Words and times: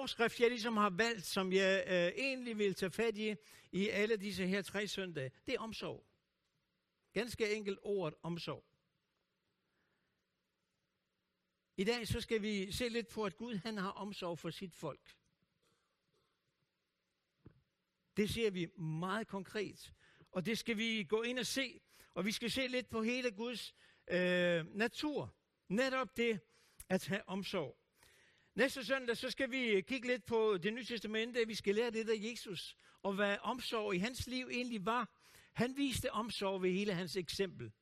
overskrift, 0.00 0.40
jeg 0.40 0.48
ligesom 0.48 0.76
har 0.76 0.90
valgt, 0.90 1.26
som 1.26 1.52
jeg 1.52 1.84
øh, 1.86 2.24
egentlig 2.24 2.58
vil 2.58 2.74
tage 2.74 2.90
fat 2.90 3.18
i, 3.18 3.36
i 3.72 3.88
alle 3.88 4.16
disse 4.16 4.46
her 4.46 4.62
tre 4.62 4.88
søndage, 4.88 5.30
det 5.46 5.54
er 5.54 5.60
omsorg. 5.60 6.06
Ganske 7.12 7.54
enkelt 7.54 7.78
ordet 7.82 8.18
omsorg. 8.22 8.64
I 11.76 11.84
dag 11.84 12.08
så 12.08 12.20
skal 12.20 12.42
vi 12.42 12.72
se 12.72 12.88
lidt 12.88 13.08
på, 13.08 13.24
at 13.24 13.36
Gud 13.36 13.54
han 13.54 13.76
har 13.76 13.90
omsorg 13.90 14.38
for 14.38 14.50
sit 14.50 14.74
folk. 14.74 15.16
Det 18.16 18.30
ser 18.30 18.50
vi 18.50 18.66
meget 18.76 19.26
konkret. 19.26 19.92
Og 20.32 20.46
det 20.46 20.58
skal 20.58 20.76
vi 20.76 21.04
gå 21.08 21.22
ind 21.22 21.38
og 21.38 21.46
se. 21.46 21.80
Og 22.14 22.24
vi 22.24 22.32
skal 22.32 22.50
se 22.50 22.66
lidt 22.66 22.88
på 22.88 23.02
hele 23.02 23.30
Guds 23.30 23.74
øh, 24.10 24.76
natur. 24.76 25.34
Netop 25.68 26.16
det 26.16 26.40
at 26.88 27.06
have 27.06 27.28
omsorg. 27.28 27.79
Næste 28.60 28.84
søndag, 28.84 29.16
så 29.16 29.30
skal 29.30 29.50
vi 29.50 29.80
kigge 29.80 30.08
lidt 30.08 30.26
på 30.26 30.58
det 30.62 30.72
nye 30.72 30.84
testamente. 30.84 31.46
Vi 31.46 31.54
skal 31.54 31.74
lære 31.74 31.90
det 31.90 32.10
af 32.10 32.30
Jesus, 32.30 32.76
og 33.02 33.12
hvad 33.12 33.36
omsorg 33.42 33.94
i 33.94 33.98
hans 33.98 34.26
liv 34.26 34.48
egentlig 34.52 34.86
var. 34.86 35.08
Han 35.52 35.76
viste 35.76 36.12
omsorg 36.12 36.62
ved 36.62 36.70
hele 36.70 36.94
hans 36.94 37.16
eksempel. 37.16 37.72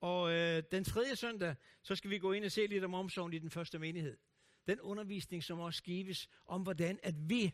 Og 0.00 0.32
øh, 0.32 0.62
den 0.72 0.84
tredje 0.84 1.16
søndag, 1.16 1.54
så 1.82 1.94
skal 1.94 2.10
vi 2.10 2.18
gå 2.18 2.32
ind 2.32 2.44
og 2.44 2.52
se 2.52 2.66
lidt 2.66 2.84
om 2.84 2.94
omsorgen 2.94 3.32
i 3.32 3.38
den 3.38 3.50
første 3.50 3.78
menighed. 3.78 4.16
Den 4.66 4.80
undervisning, 4.80 5.44
som 5.44 5.60
også 5.60 5.82
gives 5.82 6.28
om, 6.46 6.62
hvordan 6.62 6.98
at 7.02 7.14
vi 7.28 7.52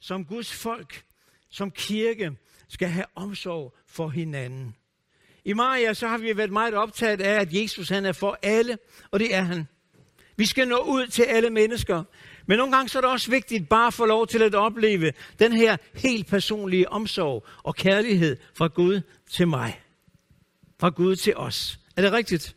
som 0.00 0.24
Guds 0.24 0.52
folk, 0.52 1.04
som 1.48 1.70
kirke, 1.70 2.36
skal 2.68 2.88
have 2.88 3.06
omsorg 3.14 3.76
for 3.86 4.08
hinanden. 4.08 4.76
I 5.44 5.52
Maria, 5.52 5.94
så 5.94 6.08
har 6.08 6.18
vi 6.18 6.36
været 6.36 6.52
meget 6.52 6.74
optaget 6.74 7.20
af, 7.20 7.40
at 7.40 7.54
Jesus 7.54 7.88
han 7.88 8.04
er 8.04 8.12
for 8.12 8.38
alle, 8.42 8.78
og 9.10 9.20
det 9.20 9.34
er 9.34 9.42
han. 9.42 9.66
Vi 10.38 10.46
skal 10.46 10.68
nå 10.68 10.76
ud 10.78 11.06
til 11.06 11.22
alle 11.22 11.50
mennesker. 11.50 12.04
Men 12.46 12.58
nogle 12.58 12.76
gange 12.76 12.88
så 12.88 12.98
er 12.98 13.02
det 13.02 13.10
også 13.10 13.30
vigtigt 13.30 13.68
bare 13.68 13.86
at 13.86 13.94
få 13.94 14.06
lov 14.06 14.26
til 14.26 14.42
at 14.42 14.54
opleve 14.54 15.12
den 15.38 15.52
her 15.52 15.76
helt 15.94 16.26
personlige 16.26 16.88
omsorg 16.88 17.46
og 17.62 17.76
kærlighed 17.76 18.36
fra 18.54 18.66
Gud 18.66 19.00
til 19.30 19.48
mig. 19.48 19.80
Fra 20.80 20.88
Gud 20.88 21.16
til 21.16 21.36
os. 21.36 21.78
Er 21.96 22.02
det 22.02 22.12
rigtigt? 22.12 22.56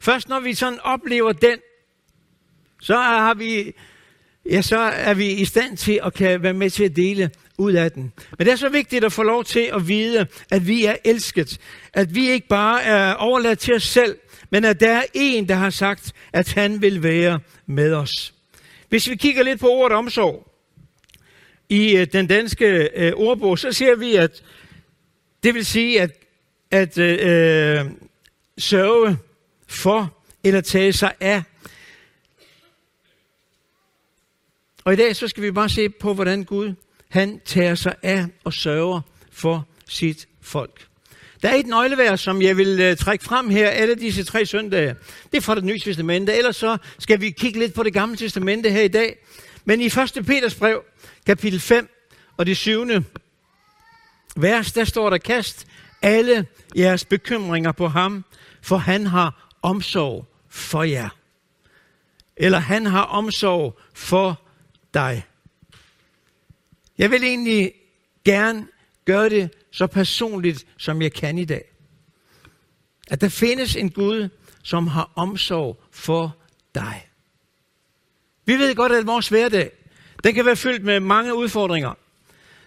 Først 0.00 0.28
når 0.28 0.40
vi 0.40 0.54
sådan 0.54 0.80
oplever 0.80 1.32
den, 1.32 1.58
så 2.80 2.96
har 2.96 3.34
vi, 3.34 3.72
ja, 4.50 4.62
så 4.62 4.78
er 4.78 5.14
vi 5.14 5.32
i 5.32 5.44
stand 5.44 5.76
til 5.76 6.00
at 6.02 6.14
kan 6.14 6.42
være 6.42 6.54
med 6.54 6.70
til 6.70 6.84
at 6.84 6.96
dele 6.96 7.30
ud 7.58 7.72
af 7.72 7.92
den. 7.92 8.12
Men 8.38 8.46
det 8.46 8.52
er 8.52 8.56
så 8.56 8.68
vigtigt 8.68 9.04
at 9.04 9.12
få 9.12 9.22
lov 9.22 9.44
til 9.44 9.70
at 9.72 9.88
vide, 9.88 10.26
at 10.50 10.66
vi 10.66 10.84
er 10.84 10.96
elsket. 11.04 11.58
At 11.92 12.14
vi 12.14 12.28
ikke 12.30 12.48
bare 12.48 12.82
er 12.82 13.14
overladt 13.14 13.58
til 13.58 13.74
os 13.74 13.82
selv, 13.82 14.18
men 14.50 14.64
at 14.64 14.80
der 14.80 14.90
er 14.90 15.02
en, 15.14 15.48
der 15.48 15.54
har 15.54 15.70
sagt, 15.70 16.12
at 16.32 16.52
han 16.52 16.82
vil 16.82 17.02
være 17.02 17.40
med 17.66 17.94
os. 17.94 18.34
Hvis 18.88 19.10
vi 19.10 19.16
kigger 19.16 19.42
lidt 19.42 19.60
på 19.60 19.68
ordet 19.68 19.96
omsorg 19.96 20.52
i 21.68 21.96
øh, 21.96 22.06
den 22.12 22.26
danske 22.26 22.90
øh, 22.94 23.12
ordbog, 23.16 23.58
så 23.58 23.72
ser 23.72 23.96
vi, 23.96 24.14
at 24.14 24.42
det 25.42 25.54
vil 25.54 25.66
sige 25.66 26.00
at, 26.00 26.10
at 26.70 26.98
øh, 26.98 27.80
øh 27.80 27.90
sørge 28.58 29.18
for 29.66 30.18
eller 30.44 30.60
tage 30.60 30.92
sig 30.92 31.14
af. 31.20 31.42
Og 34.84 34.92
i 34.92 34.96
dag 34.96 35.16
så 35.16 35.28
skal 35.28 35.42
vi 35.42 35.50
bare 35.50 35.68
se 35.68 35.88
på, 35.88 36.14
hvordan 36.14 36.44
Gud 36.44 36.74
han 37.08 37.40
tager 37.44 37.74
sig 37.74 37.94
af 38.02 38.26
og 38.44 38.52
sørger 38.52 39.00
for 39.32 39.68
sit 39.88 40.28
folk. 40.40 40.87
Der 41.42 41.48
er 41.48 41.54
et 41.54 41.66
nøglevær, 41.66 42.16
som 42.16 42.42
jeg 42.42 42.56
vil 42.56 42.90
uh, 42.90 42.96
trække 42.96 43.24
frem 43.24 43.50
her, 43.50 43.68
alle 43.68 43.94
disse 43.94 44.24
tre 44.24 44.46
søndage. 44.46 44.94
Det 45.30 45.36
er 45.36 45.40
fra 45.40 45.54
det 45.54 45.64
nye 45.64 45.78
testamente. 45.78 46.34
Ellers 46.34 46.56
så 46.56 46.76
skal 46.98 47.20
vi 47.20 47.30
kigge 47.30 47.58
lidt 47.58 47.74
på 47.74 47.82
det 47.82 47.92
gamle 47.92 48.16
testamente 48.16 48.70
her 48.70 48.82
i 48.82 48.88
dag. 48.88 49.16
Men 49.64 49.80
i 49.80 49.86
1. 49.86 50.24
Peters 50.26 50.54
brev, 50.54 50.82
kapitel 51.26 51.60
5 51.60 51.88
og 52.36 52.46
det 52.46 52.56
syvende 52.56 53.04
vers, 54.36 54.72
der 54.72 54.84
står 54.84 55.10
der, 55.10 55.18
kast 55.18 55.66
alle 56.02 56.46
jeres 56.76 57.04
bekymringer 57.04 57.72
på 57.72 57.88
ham, 57.88 58.24
for 58.62 58.76
han 58.76 59.06
har 59.06 59.56
omsorg 59.62 60.26
for 60.48 60.82
jer. 60.82 61.08
Eller 62.36 62.58
han 62.58 62.86
har 62.86 63.02
omsorg 63.02 63.78
for 63.94 64.42
dig. 64.94 65.24
Jeg 66.98 67.10
vil 67.10 67.24
egentlig 67.24 67.72
gerne 68.24 68.66
gøre 69.04 69.28
det 69.28 69.50
så 69.72 69.86
personligt, 69.86 70.66
som 70.76 71.02
jeg 71.02 71.12
kan 71.12 71.38
i 71.38 71.44
dag. 71.44 71.64
At 73.10 73.20
der 73.20 73.28
findes 73.28 73.76
en 73.76 73.90
Gud, 73.90 74.28
som 74.62 74.86
har 74.86 75.10
omsorg 75.14 75.82
for 75.90 76.36
dig. 76.74 77.08
Vi 78.44 78.54
ved 78.54 78.74
godt, 78.74 78.92
at 78.92 79.06
vores 79.06 79.28
hverdag, 79.28 79.70
den 80.24 80.34
kan 80.34 80.46
være 80.46 80.56
fyldt 80.56 80.84
med 80.84 81.00
mange 81.00 81.34
udfordringer. 81.34 81.94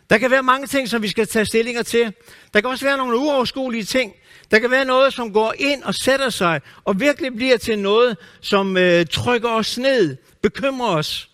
Der 0.10 0.18
kan 0.18 0.32
være 0.32 0.44
mange 0.44 0.68
ting, 0.68 0.90
som 0.90 1.02
vi 1.02 1.08
skal 1.08 1.28
tage 1.28 1.46
stillinger 1.46 1.84
til. 1.84 2.14
Der 2.54 2.62
kan 2.62 2.70
også 2.70 2.86
være 2.86 2.98
nogle 2.98 3.18
uoverskuelige 3.18 3.84
ting. 3.84 4.14
Der 4.52 4.60
kan 4.60 4.72
være 4.72 4.86
noget, 4.86 5.14
som 5.14 5.34
går 5.34 5.54
ind 5.58 5.84
og 5.84 5.96
sætter 5.96 6.30
sig, 6.30 6.62
og 6.84 7.00
virkelig 7.00 7.36
bliver 7.36 7.58
til 7.58 7.80
noget, 7.80 8.18
som 8.42 8.78
øh, 8.78 9.06
trykker 9.06 9.50
os 9.50 9.78
ned, 9.78 10.18
bekymrer 10.42 10.90
os. 10.90 11.30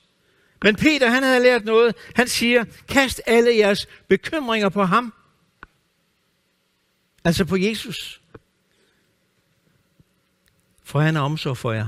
Men 0.63 0.75
Peter, 0.75 1.09
han 1.09 1.23
havde 1.23 1.43
lært 1.43 1.65
noget. 1.65 1.95
Han 2.15 2.27
siger, 2.27 2.65
kast 2.89 3.21
alle 3.25 3.57
jeres 3.57 3.87
bekymringer 4.07 4.69
på 4.69 4.83
ham. 4.83 5.13
Altså 7.27 7.45
på 7.45 7.57
Jesus. 7.57 8.21
For 10.83 10.99
han 10.99 11.15
har 11.15 11.21
omsorg 11.21 11.57
for 11.57 11.71
jer. 11.71 11.87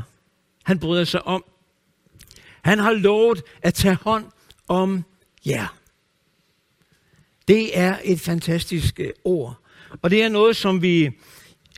Han 0.64 0.80
bryder 0.80 1.04
sig 1.04 1.28
om. 1.28 1.44
Han 2.62 2.80
har 2.80 2.92
lovet 2.94 3.42
at 3.62 3.74
tage 3.74 3.96
hånd 3.96 4.26
om 4.68 5.04
jer. 5.46 5.78
Det 7.48 7.78
er 7.78 7.98
et 8.04 8.22
fantastisk 8.22 9.00
øh, 9.00 9.10
ord. 9.24 9.56
Og 10.02 10.10
det 10.10 10.24
er 10.24 10.30
noget, 10.30 10.56
som 10.56 10.82
vi 10.82 11.10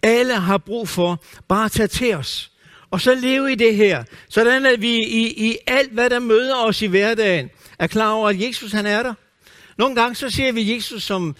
alle 0.03 0.35
har 0.35 0.57
brug 0.57 0.89
for 0.89 1.23
bare 1.47 1.65
at 1.65 1.71
tage 1.71 1.87
til 1.87 2.15
os. 2.15 2.51
Og 2.91 3.01
så 3.01 3.15
leve 3.15 3.51
i 3.51 3.55
det 3.55 3.75
her, 3.75 4.03
sådan 4.29 4.65
at 4.65 4.81
vi 4.81 4.95
i, 4.95 5.49
i 5.49 5.57
alt, 5.67 5.91
hvad 5.91 6.09
der 6.09 6.19
møder 6.19 6.55
os 6.55 6.81
i 6.81 6.87
hverdagen, 6.87 7.49
er 7.79 7.87
klar 7.87 8.11
over, 8.11 8.29
at 8.29 8.41
Jesus 8.41 8.71
han 8.71 8.85
er 8.85 9.03
der. 9.03 9.13
Nogle 9.77 9.95
gange 9.95 10.15
så 10.15 10.29
ser 10.29 10.51
vi 10.51 10.73
Jesus 10.75 11.03
som 11.03 11.35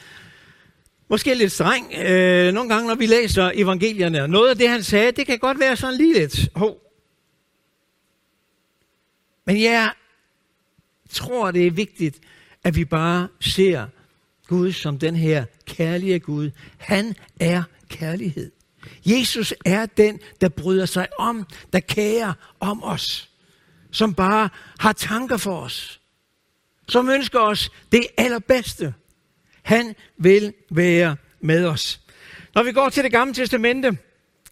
måske 1.11 1.35
lidt 1.35 1.51
streng. 1.51 1.93
Øh, 1.93 2.53
nogle 2.53 2.69
gange, 2.69 2.87
når 2.87 2.95
vi 2.95 3.05
læser 3.05 3.51
evangelierne, 3.53 4.27
noget 4.27 4.49
af 4.49 4.57
det, 4.57 4.69
han 4.69 4.83
sagde, 4.83 5.11
det 5.11 5.25
kan 5.25 5.39
godt 5.39 5.59
være 5.59 5.75
sådan 5.75 5.97
lige 5.97 6.13
lidt. 6.13 6.49
Hov. 6.55 6.77
Men 9.45 9.61
jeg 9.61 9.91
tror, 11.09 11.51
det 11.51 11.67
er 11.67 11.71
vigtigt, 11.71 12.19
at 12.63 12.75
vi 12.75 12.85
bare 12.85 13.27
ser 13.41 13.87
Gud 14.47 14.71
som 14.71 14.99
den 14.99 15.15
her 15.15 15.45
kærlige 15.65 16.19
Gud. 16.19 16.51
Han 16.77 17.15
er 17.39 17.63
kærlighed. 17.89 18.51
Jesus 19.05 19.53
er 19.65 19.85
den, 19.85 20.19
der 20.41 20.49
bryder 20.49 20.85
sig 20.85 21.07
om, 21.19 21.47
der 21.73 21.79
kærer 21.79 22.33
om 22.59 22.83
os. 22.83 23.29
Som 23.91 24.13
bare 24.13 24.49
har 24.79 24.93
tanker 24.93 25.37
for 25.37 25.61
os. 25.61 26.01
Som 26.87 27.09
ønsker 27.09 27.39
os 27.39 27.71
det 27.91 28.07
allerbedste. 28.17 28.93
Han 29.61 29.95
vil 30.17 30.53
være 30.69 31.15
med 31.39 31.65
os. 31.65 31.99
Når 32.55 32.63
vi 32.63 32.71
går 32.71 32.89
til 32.89 33.03
det 33.03 33.11
gamle 33.11 33.33
testamente, 33.33 33.97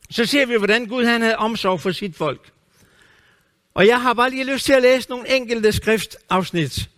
så 0.10 0.26
ser 0.26 0.46
vi, 0.46 0.58
hvordan 0.58 0.86
Gud 0.86 1.06
han 1.06 1.22
havde 1.22 1.38
omsorg 1.38 1.82
for 1.82 1.92
sit 1.92 2.16
folk. 2.16 2.52
Og 3.74 3.88
jeg 3.88 4.02
har 4.02 4.14
bare 4.14 4.30
lige 4.30 4.54
lyst 4.54 4.66
til 4.66 4.74
at 4.74 4.82
læse 4.82 5.10
nogle 5.10 5.36
enkelte 5.36 5.72
skriftafsnit. 5.72 6.90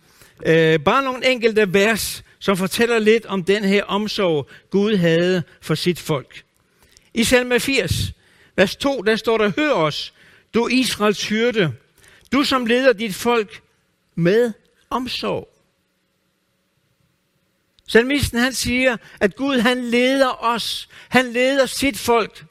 Øh, 0.46 0.80
bare 0.80 1.02
nogle 1.02 1.30
enkelte 1.30 1.74
vers, 1.74 2.24
som 2.38 2.56
fortæller 2.56 2.98
lidt 2.98 3.26
om 3.26 3.44
den 3.44 3.64
her 3.64 3.84
omsorg, 3.84 4.48
Gud 4.70 4.96
havde 4.96 5.42
for 5.60 5.74
sit 5.74 6.00
folk. 6.00 6.44
I 7.14 7.24
salme 7.24 7.60
80, 7.60 8.12
vers 8.56 8.76
2, 8.76 9.02
der 9.02 9.16
står 9.16 9.38
der, 9.38 9.52
Hør 9.56 9.72
os, 9.72 10.12
du 10.54 10.68
Israels 10.68 11.28
hyrde, 11.28 11.72
du 12.32 12.44
som 12.44 12.66
leder 12.66 12.92
dit 12.92 13.14
folk 13.14 13.62
med 14.14 14.52
omsorg. 14.90 15.51
Salmisten 17.92 18.38
han 18.38 18.52
siger, 18.52 18.96
at 19.20 19.36
Gud 19.36 19.58
han 19.58 19.84
leder 19.84 20.44
os, 20.44 20.88
han 21.08 21.32
leder 21.32 21.66
sit 21.66 21.98
folk 21.98 22.44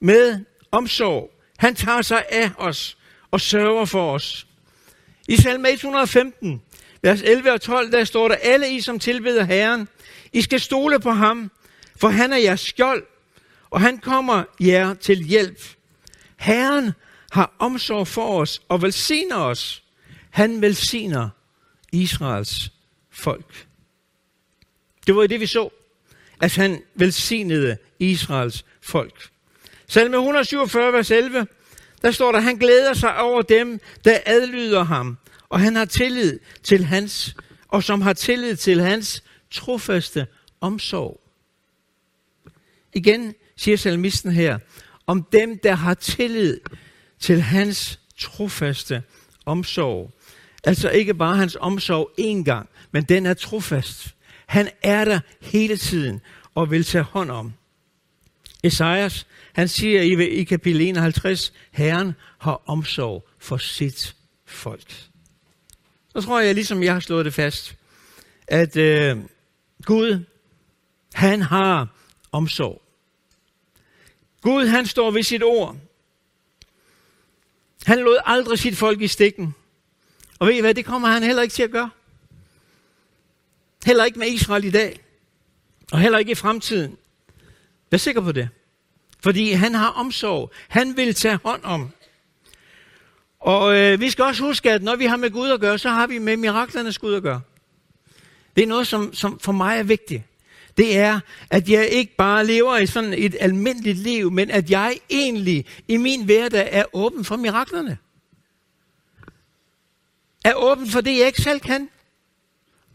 med 0.00 0.44
omsorg. 0.70 1.30
Han 1.58 1.74
tager 1.74 2.02
sig 2.02 2.24
af 2.30 2.50
os 2.58 2.96
og 3.30 3.40
sørger 3.40 3.84
for 3.84 4.12
os. 4.12 4.46
I 5.28 5.36
salme 5.36 5.70
115, 5.70 6.62
vers 7.02 7.22
11 7.22 7.52
og 7.52 7.60
12, 7.60 7.92
der 7.92 8.04
står 8.04 8.28
der, 8.28 8.34
alle 8.34 8.70
I 8.70 8.80
som 8.80 8.98
tilbeder 8.98 9.44
Herren, 9.44 9.88
I 10.32 10.42
skal 10.42 10.60
stole 10.60 11.00
på 11.00 11.10
ham, 11.10 11.50
for 11.96 12.08
han 12.08 12.32
er 12.32 12.36
jeres 12.36 12.60
skjold, 12.60 13.04
og 13.70 13.80
han 13.80 13.98
kommer 13.98 14.44
jer 14.60 14.94
til 14.94 15.24
hjælp. 15.24 15.60
Herren 16.36 16.92
har 17.32 17.54
omsorg 17.58 18.08
for 18.08 18.40
os 18.40 18.62
og 18.68 18.82
velsigner 18.82 19.36
os. 19.36 19.82
Han 20.30 20.62
velsigner 20.62 21.28
Israels 21.92 22.72
folk. 23.10 23.66
Det 25.06 25.16
var 25.16 25.26
det, 25.26 25.40
vi 25.40 25.46
så, 25.46 25.68
at 26.40 26.54
han 26.56 26.82
velsignede 26.94 27.76
Israels 27.98 28.64
folk. 28.80 29.28
Salme 29.86 30.16
147, 30.16 30.92
vers 30.92 31.10
11, 31.10 31.46
der 32.02 32.10
står 32.10 32.32
der, 32.32 32.40
han 32.40 32.56
glæder 32.56 32.94
sig 32.94 33.18
over 33.18 33.42
dem, 33.42 33.80
der 34.04 34.18
adlyder 34.26 34.82
ham, 34.82 35.18
og 35.48 35.60
han 35.60 35.76
har 35.76 35.84
tillid 35.84 36.38
til 36.62 36.84
hans, 36.84 37.36
og 37.68 37.82
som 37.82 38.00
har 38.00 38.12
tillid 38.12 38.56
til 38.56 38.80
hans 38.80 39.24
trofaste 39.50 40.26
omsorg. 40.60 41.20
Igen 42.92 43.34
siger 43.56 43.76
salmisten 43.76 44.32
her, 44.32 44.58
om 45.06 45.22
dem, 45.32 45.58
der 45.58 45.74
har 45.74 45.94
tillid 45.94 46.60
til 47.20 47.40
hans 47.40 48.00
trofaste 48.18 49.02
omsorg. 49.46 50.10
Altså 50.64 50.90
ikke 50.90 51.14
bare 51.14 51.36
hans 51.36 51.56
omsorg 51.60 52.10
én 52.20 52.44
gang, 52.44 52.68
men 52.90 53.04
den 53.04 53.26
er 53.26 53.34
trofast. 53.34 54.14
Han 54.52 54.68
er 54.82 55.04
der 55.04 55.20
hele 55.40 55.76
tiden 55.76 56.20
og 56.54 56.70
vil 56.70 56.84
tage 56.84 57.04
hånd 57.04 57.30
om. 57.30 57.52
Esajas, 58.62 59.26
han 59.52 59.68
siger 59.68 60.02
i, 60.02 60.28
i 60.28 60.44
kapitel 60.44 60.80
51, 60.80 61.52
Herren 61.70 62.12
har 62.38 62.62
omsorg 62.66 63.28
for 63.38 63.56
sit 63.56 64.16
folk. 64.44 64.92
Så 66.08 66.20
tror 66.20 66.40
jeg, 66.40 66.54
ligesom 66.54 66.82
jeg 66.82 66.92
har 66.92 67.00
slået 67.00 67.24
det 67.24 67.34
fast, 67.34 67.76
at 68.46 68.76
øh, 68.76 69.16
Gud, 69.84 70.24
han 71.14 71.42
har 71.42 71.88
omsorg. 72.32 72.82
Gud, 74.40 74.66
han 74.66 74.86
står 74.86 75.10
ved 75.10 75.22
sit 75.22 75.42
ord. 75.42 75.76
Han 77.86 77.98
lod 77.98 78.18
aldrig 78.24 78.58
sit 78.58 78.76
folk 78.76 79.00
i 79.00 79.08
stikken. 79.08 79.54
Og 80.38 80.46
ved 80.46 80.54
I 80.54 80.60
hvad, 80.60 80.74
det 80.74 80.84
kommer 80.84 81.08
han 81.08 81.22
heller 81.22 81.42
ikke 81.42 81.52
til 81.52 81.62
at 81.62 81.70
gøre. 81.70 81.90
Heller 83.86 84.04
ikke 84.04 84.18
med 84.18 84.28
Israel 84.28 84.64
i 84.64 84.70
dag. 84.70 85.00
Og 85.92 85.98
heller 85.98 86.18
ikke 86.18 86.32
i 86.32 86.34
fremtiden. 86.34 86.96
Vær 87.90 87.98
sikker 87.98 88.20
på 88.20 88.32
det. 88.32 88.48
Fordi 89.20 89.52
han 89.52 89.74
har 89.74 89.88
omsorg. 89.88 90.50
Han 90.68 90.96
vil 90.96 91.14
tage 91.14 91.38
hånd 91.44 91.64
om. 91.64 91.90
Og 93.40 93.76
øh, 93.76 94.00
vi 94.00 94.10
skal 94.10 94.24
også 94.24 94.42
huske, 94.42 94.70
at 94.70 94.82
når 94.82 94.96
vi 94.96 95.06
har 95.06 95.16
med 95.16 95.30
Gud 95.30 95.50
at 95.50 95.60
gøre, 95.60 95.78
så 95.78 95.88
har 95.88 96.06
vi 96.06 96.18
med 96.18 96.36
miraklernes 96.36 96.98
Gud 96.98 97.14
at 97.14 97.22
gøre. 97.22 97.40
Det 98.56 98.62
er 98.62 98.66
noget, 98.66 98.86
som, 98.86 99.14
som 99.14 99.38
for 99.38 99.52
mig 99.52 99.78
er 99.78 99.82
vigtigt. 99.82 100.22
Det 100.76 100.96
er, 100.96 101.20
at 101.50 101.68
jeg 101.68 101.88
ikke 101.88 102.16
bare 102.16 102.46
lever 102.46 102.76
i 102.76 102.86
sådan 102.86 103.12
et 103.12 103.36
almindeligt 103.40 103.98
liv, 103.98 104.30
men 104.30 104.50
at 104.50 104.70
jeg 104.70 104.98
egentlig 105.10 105.66
i 105.88 105.96
min 105.96 106.24
hverdag 106.24 106.68
er 106.72 106.84
åben 106.92 107.24
for 107.24 107.36
miraklerne. 107.36 107.98
Er 110.44 110.54
åben 110.54 110.88
for 110.88 111.00
det, 111.00 111.18
jeg 111.18 111.26
ikke 111.26 111.42
selv 111.42 111.60
kan. 111.60 111.88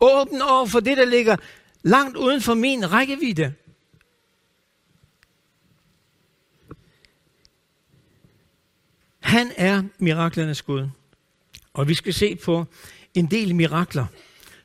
Åben 0.02 0.42
over 0.42 0.66
for 0.66 0.80
det, 0.80 0.98
der 0.98 1.06
ligger 1.06 1.36
langt 1.84 2.18
uden 2.18 2.42
for 2.42 2.54
min 2.54 2.92
rækkevidde. 2.92 3.54
Han 9.20 9.52
er 9.58 9.84
miraklernes 10.00 10.62
Gud. 10.62 10.88
Og 11.74 11.88
vi 11.88 11.94
skal 11.94 12.14
se 12.14 12.36
på 12.36 12.66
en 13.14 13.26
del 13.26 13.56
mirakler, 13.56 14.06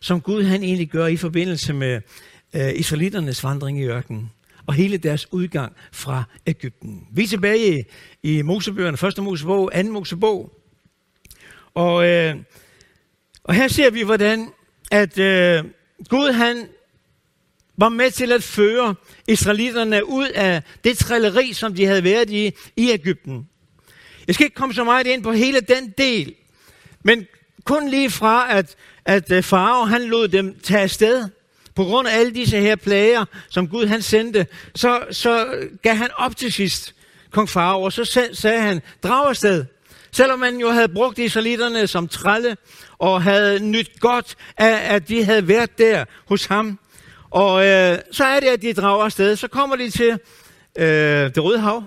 som 0.00 0.20
Gud 0.20 0.42
han 0.42 0.62
egentlig 0.62 0.88
gør 0.88 1.06
i 1.06 1.16
forbindelse 1.16 1.72
med 1.72 2.00
øh, 2.54 2.74
israeliternes 2.74 3.44
vandring 3.44 3.80
i 3.80 3.84
ørkenen 3.84 4.30
og 4.66 4.74
hele 4.74 4.96
deres 4.96 5.32
udgang 5.32 5.72
fra 5.92 6.24
Ægypten. 6.46 7.06
Vi 7.12 7.22
er 7.22 7.26
tilbage 7.26 7.78
i, 7.78 7.84
i 8.22 8.42
Mosebøgerne, 8.42 8.96
første 8.96 9.22
Mosebog, 9.22 9.70
anden 9.78 9.92
Mosebog. 9.92 10.52
Og, 11.74 12.08
øh, 12.08 12.36
og 13.44 13.54
her 13.54 13.68
ser 13.68 13.90
vi, 13.90 14.02
hvordan 14.02 14.52
at 14.92 15.18
øh, 15.18 15.64
Gud 16.08 16.32
han 16.32 16.68
var 17.76 17.88
med 17.88 18.10
til 18.10 18.32
at 18.32 18.42
føre 18.42 18.94
israelitterne 19.28 20.08
ud 20.08 20.28
af 20.28 20.62
det 20.84 20.98
trilleri, 20.98 21.52
som 21.52 21.74
de 21.74 21.86
havde 21.86 22.04
været 22.04 22.30
i 22.30 22.52
i 22.76 22.90
Ægypten. 22.90 23.48
Jeg 24.26 24.34
skal 24.34 24.44
ikke 24.44 24.54
komme 24.54 24.74
så 24.74 24.84
meget 24.84 25.06
ind 25.06 25.22
på 25.22 25.32
hele 25.32 25.60
den 25.60 25.94
del, 25.98 26.34
men 27.02 27.26
kun 27.64 27.88
lige 27.88 28.10
fra, 28.10 28.58
at, 28.58 28.76
at 29.04 29.32
øh, 29.32 29.42
farao 29.42 29.84
han 29.84 30.02
lod 30.02 30.28
dem 30.28 30.58
tage 30.62 30.80
afsted, 30.80 31.28
på 31.74 31.84
grund 31.84 32.08
af 32.08 32.18
alle 32.18 32.34
disse 32.34 32.60
her 32.60 32.76
plager, 32.76 33.24
som 33.48 33.68
Gud 33.68 33.86
han 33.86 34.02
sendte, 34.02 34.46
så, 34.74 35.04
så 35.10 35.54
gav 35.82 35.94
han 35.94 36.10
op 36.16 36.36
til 36.36 36.52
sidst, 36.52 36.94
kong 37.30 37.48
farao, 37.48 37.82
og 37.82 37.92
så 37.92 38.28
sagde 38.32 38.60
han, 38.60 38.82
drag 39.02 39.28
afsted. 39.28 39.64
Selvom 40.12 40.38
man 40.38 40.56
jo 40.56 40.70
havde 40.70 40.88
brugt 40.88 41.18
israelitterne 41.18 41.86
som 41.86 42.08
trælle, 42.08 42.56
og 43.02 43.22
havde 43.22 43.60
nyt 43.60 44.00
godt 44.00 44.36
af, 44.56 44.94
at 44.94 45.08
de 45.08 45.24
havde 45.24 45.48
været 45.48 45.78
der 45.78 46.04
hos 46.26 46.46
ham. 46.46 46.78
Og 47.30 47.66
øh, 47.66 47.98
så 48.12 48.24
er 48.24 48.40
det, 48.40 48.46
at 48.46 48.62
de 48.62 48.72
drager 48.74 49.04
afsted. 49.04 49.36
Så 49.36 49.48
kommer 49.48 49.76
de 49.76 49.90
til 49.90 50.18
øh, 50.78 51.34
det 51.34 51.44
røde 51.44 51.58
hav. 51.60 51.84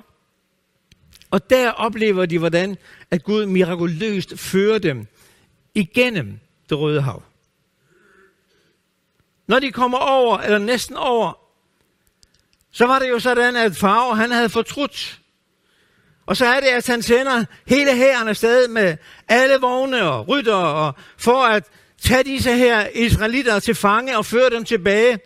Og 1.32 1.50
der 1.50 1.72
oplever 1.72 2.26
de, 2.26 2.40
hvordan 2.40 2.78
at 3.12 3.24
Gud 3.24 3.46
mirakuløst 3.46 4.40
fører 4.40 4.78
dem 4.78 5.08
igennem 5.76 6.40
det 6.70 6.80
røde 6.80 7.02
hav. 7.02 7.24
Når 9.48 9.60
de 9.60 9.72
kommer 9.72 9.98
over, 9.98 10.38
eller 10.38 10.58
næsten 10.58 10.96
over, 10.96 11.40
så 12.72 12.86
var 12.86 13.00
det 13.00 13.10
jo 13.10 13.20
sådan, 13.20 13.56
at 13.56 13.76
Farve 13.76 14.16
han 14.16 14.32
havde 14.32 14.50
fortrudt. 14.50 15.20
Og 16.25 16.38
så 16.38 16.45
er 16.45 16.60
det, 16.60 16.68
at 16.68 16.88
han 16.88 17.01
sender 17.01 17.45
hele 17.68 17.95
hæren 17.95 18.27
afsted 18.27 18.68
med 18.68 18.98
alle 19.27 19.56
vogne 19.62 20.04
og 20.04 20.27
rytter, 20.27 20.54
og 20.54 20.94
for 21.18 21.44
at 21.44 21.63
tage 22.01 22.24
disse 22.24 22.51
her 22.57 22.88
israelitter 22.95 23.60
til 23.60 23.75
fange 23.75 24.18
og 24.18 24.25
føre 24.25 24.50
dem 24.50 24.66
tilbage. 24.66 25.19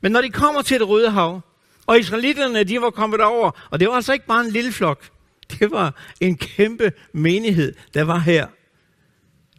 Men 0.00 0.12
når 0.12 0.20
de 0.20 0.30
kommer 0.30 0.62
til 0.62 0.80
det 0.80 0.88
røde 0.88 1.10
hav, 1.10 1.40
og 1.86 1.98
israelitterne 1.98 2.64
de 2.64 2.80
var 2.80 2.90
kommet 2.90 3.20
over, 3.20 3.68
og 3.70 3.80
det 3.80 3.88
var 3.88 3.94
altså 3.94 4.12
ikke 4.12 4.26
bare 4.26 4.44
en 4.44 4.50
lille 4.50 4.72
flok, 4.72 5.04
det 5.58 5.70
var 5.70 5.94
en 6.20 6.36
kæmpe 6.36 6.92
menighed, 7.12 7.74
der 7.94 8.04
var 8.04 8.18
her. 8.18 8.46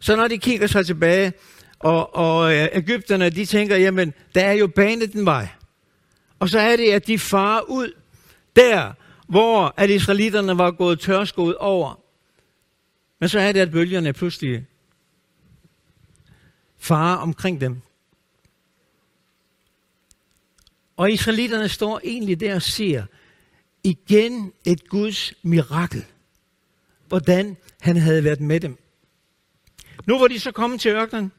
Så 0.00 0.16
når 0.16 0.28
de 0.28 0.38
kigger 0.38 0.66
sig 0.66 0.86
tilbage, 0.86 1.32
og, 1.78 2.16
og 2.16 2.54
øh, 2.54 2.68
Ægypterne, 2.72 3.30
de 3.30 3.44
tænker, 3.44 3.76
jamen, 3.76 4.14
der 4.34 4.40
er 4.40 4.52
jo 4.52 4.66
banet 4.66 5.12
den 5.12 5.26
vej. 5.26 5.48
Og 6.38 6.48
så 6.48 6.58
er 6.58 6.76
det, 6.76 6.90
at 6.90 7.06
de 7.06 7.18
farer 7.18 7.60
ud 7.70 7.92
der, 8.56 8.92
hvor 9.28 9.74
at 9.76 9.90
israelitterne 9.90 10.58
var 10.58 10.70
gået 10.70 11.00
tørskoet 11.00 11.56
over. 11.56 12.00
Men 13.18 13.28
så 13.28 13.38
er 13.40 13.52
det, 13.52 13.60
at 13.60 13.70
bølgerne 13.70 14.12
pludselig 14.12 14.66
farer 16.78 17.16
omkring 17.16 17.60
dem. 17.60 17.80
Og 20.96 21.10
israelitterne 21.10 21.68
står 21.68 22.00
egentlig 22.04 22.40
der 22.40 22.54
og 22.54 22.62
ser 22.62 23.04
igen 23.84 24.52
et 24.64 24.88
Guds 24.88 25.34
mirakel. 25.42 26.04
Hvordan 27.08 27.56
han 27.80 27.96
havde 27.96 28.24
været 28.24 28.40
med 28.40 28.60
dem. 28.60 28.78
Nu 30.06 30.18
var 30.18 30.28
de 30.28 30.40
så 30.40 30.52
kommet 30.52 30.80
til 30.80 30.90
ørkenen. 30.90 31.32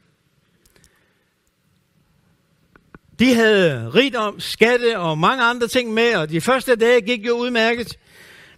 De 3.20 3.34
havde 3.34 3.90
rigdom, 3.94 4.40
skatte 4.40 4.98
og 4.98 5.18
mange 5.18 5.44
andre 5.44 5.68
ting 5.68 5.94
med, 5.94 6.14
og 6.14 6.30
de 6.30 6.40
første 6.40 6.76
dage 6.76 7.00
gik 7.00 7.26
jo 7.26 7.36
udmærket. 7.36 7.98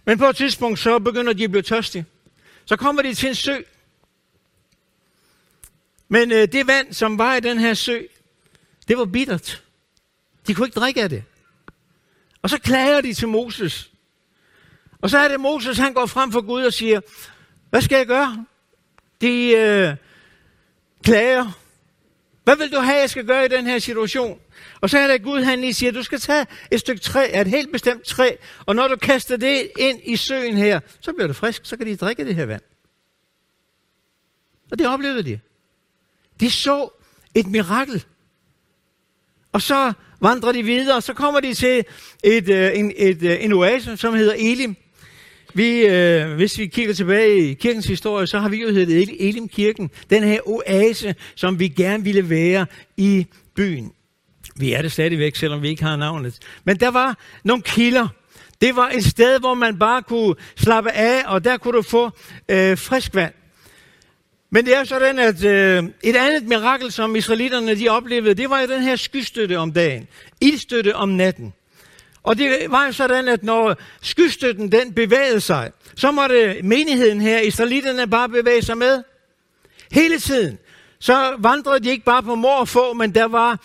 Men 0.05 0.17
på 0.17 0.25
et 0.25 0.35
tidspunkt 0.35 0.79
så 0.79 0.99
begynder 0.99 1.33
de 1.33 1.43
at 1.43 1.51
blive 1.51 1.61
tørstige. 1.61 2.05
Så 2.65 2.75
kommer 2.75 3.01
de 3.01 3.13
til 3.13 3.29
en 3.29 3.35
sø. 3.35 3.57
Men 6.07 6.31
øh, 6.31 6.47
det 6.47 6.67
vand, 6.67 6.93
som 6.93 7.17
var 7.17 7.35
i 7.35 7.39
den 7.39 7.59
her 7.59 7.73
sø, 7.73 8.01
det 8.87 8.97
var 8.97 9.05
bittert. 9.05 9.63
De 10.47 10.55
kunne 10.55 10.67
ikke 10.67 10.79
drikke 10.79 11.03
af 11.03 11.09
det. 11.09 11.23
Og 12.41 12.49
så 12.49 12.57
klager 12.57 13.01
de 13.01 13.13
til 13.13 13.27
Moses. 13.27 13.91
Og 15.01 15.09
så 15.09 15.17
er 15.17 15.27
det 15.27 15.39
Moses, 15.39 15.77
han 15.77 15.93
går 15.93 16.05
frem 16.05 16.31
for 16.31 16.41
Gud 16.41 16.63
og 16.63 16.73
siger, 16.73 17.01
hvad 17.69 17.81
skal 17.81 17.97
jeg 17.97 18.07
gøre? 18.07 18.45
De 19.21 19.49
øh, 19.49 19.95
klager. 21.03 21.51
Hvad 22.43 22.55
vil 22.55 22.71
du 22.71 22.79
have, 22.79 22.97
jeg 22.97 23.09
skal 23.09 23.25
gøre 23.25 23.45
i 23.45 23.47
den 23.47 23.65
her 23.65 23.79
situation? 23.79 24.39
Og 24.81 24.89
så 24.89 24.99
er 24.99 25.07
det 25.07 25.23
Gud, 25.23 25.41
han 25.41 25.61
lige 25.61 25.73
siger, 25.73 25.91
du 25.91 26.03
skal 26.03 26.19
tage 26.19 26.45
et 26.71 26.79
stykke 26.79 27.01
træ, 27.01 27.41
et 27.41 27.47
helt 27.47 27.71
bestemt 27.71 28.03
træ, 28.03 28.35
og 28.65 28.75
når 28.75 28.87
du 28.87 28.95
kaster 28.95 29.37
det 29.37 29.71
ind 29.79 29.99
i 30.03 30.15
søen 30.15 30.57
her, 30.57 30.79
så 31.01 31.13
bliver 31.13 31.27
det 31.27 31.35
frisk, 31.35 31.61
så 31.65 31.77
kan 31.77 31.87
de 31.87 31.95
drikke 31.95 32.25
det 32.25 32.35
her 32.35 32.45
vand. 32.45 32.61
Og 34.71 34.79
det 34.79 34.87
oplevede 34.87 35.23
de. 35.23 35.39
De 36.39 36.51
så 36.51 36.89
et 37.35 37.47
mirakel. 37.47 38.03
Og 39.51 39.61
så 39.61 39.93
vandrer 40.21 40.51
de 40.51 40.63
videre, 40.63 40.95
og 40.95 41.03
så 41.03 41.13
kommer 41.13 41.39
de 41.39 41.53
til 41.53 41.85
et, 42.23 42.49
øh, 42.49 42.71
en, 42.79 42.93
et, 42.95 43.23
øh, 43.23 43.43
en 43.43 43.53
oase, 43.53 43.97
som 43.97 44.13
hedder 44.13 44.33
Elim. 44.37 44.75
Vi, 45.53 45.79
øh, 45.79 46.33
hvis 46.33 46.57
vi 46.57 46.67
kigger 46.67 46.93
tilbage 46.93 47.49
i 47.49 47.53
kirkens 47.53 47.85
historie, 47.85 48.27
så 48.27 48.39
har 48.39 48.49
vi 48.49 48.61
jo 48.61 48.71
heddet 48.71 49.27
Elim-kirken. 49.27 49.89
Den 50.09 50.23
her 50.23 50.39
oase, 50.45 51.15
som 51.35 51.59
vi 51.59 51.67
gerne 51.67 52.03
ville 52.03 52.29
være 52.29 52.65
i 52.97 53.27
byen. 53.55 53.93
Vi 54.55 54.73
er 54.73 54.81
det 54.81 54.91
stadigvæk, 54.91 55.35
selvom 55.35 55.61
vi 55.61 55.69
ikke 55.69 55.83
har 55.83 55.95
navnet. 55.95 56.39
Men 56.63 56.79
der 56.79 56.91
var 56.91 57.17
nogle 57.43 57.63
kilder. 57.63 58.07
Det 58.61 58.75
var 58.75 58.89
et 58.89 59.05
sted, 59.05 59.39
hvor 59.39 59.53
man 59.53 59.79
bare 59.79 60.01
kunne 60.01 60.35
slappe 60.55 60.91
af, 60.91 61.23
og 61.25 61.43
der 61.43 61.57
kunne 61.57 61.77
du 61.77 61.81
få 61.81 62.11
øh, 62.49 62.77
frisk 62.77 63.15
vand. 63.15 63.33
Men 64.49 64.65
det 64.65 64.75
er 64.77 64.83
sådan, 64.83 65.19
at 65.19 65.43
øh, 65.43 65.83
et 66.03 66.15
andet 66.15 66.43
mirakel, 66.43 66.91
som 66.91 67.15
israelitterne 67.15 67.75
de 67.75 67.89
oplevede, 67.89 68.33
det 68.33 68.49
var 68.49 68.61
jo 68.61 68.67
den 68.67 68.81
her 68.81 68.95
skystøtte 68.95 69.57
om 69.57 69.73
dagen. 69.73 70.07
Ildstøtte 70.41 70.95
om 70.95 71.09
natten. 71.09 71.53
Og 72.23 72.37
det 72.37 72.65
var 72.69 72.85
jo 72.85 72.91
sådan, 72.91 73.27
at 73.27 73.43
når 73.43 73.75
skystøtten 74.01 74.71
den 74.71 74.93
bevægede 74.93 75.41
sig, 75.41 75.71
så 75.95 76.11
måtte 76.11 76.59
menigheden 76.63 77.21
her, 77.21 77.39
israelitterne, 77.39 78.07
bare 78.07 78.29
bevæge 78.29 78.61
sig 78.61 78.77
med. 78.77 79.03
Hele 79.91 80.19
tiden. 80.19 80.57
så 80.99 81.35
vandrede 81.39 81.79
de 81.79 81.89
ikke 81.89 82.05
bare 82.05 82.23
på 82.23 82.35
mor 82.35 82.59
og 82.59 82.67
få, 82.67 82.93
men 82.93 83.15
der 83.15 83.25
var 83.25 83.59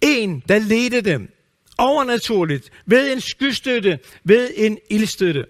en, 0.00 0.42
der 0.48 0.58
ledte 0.58 1.00
dem 1.00 1.32
overnaturligt, 1.78 2.70
ved 2.86 3.12
en 3.12 3.20
skystøtte, 3.20 3.98
ved 4.24 4.50
en 4.56 4.78
ildstøtte, 4.90 5.46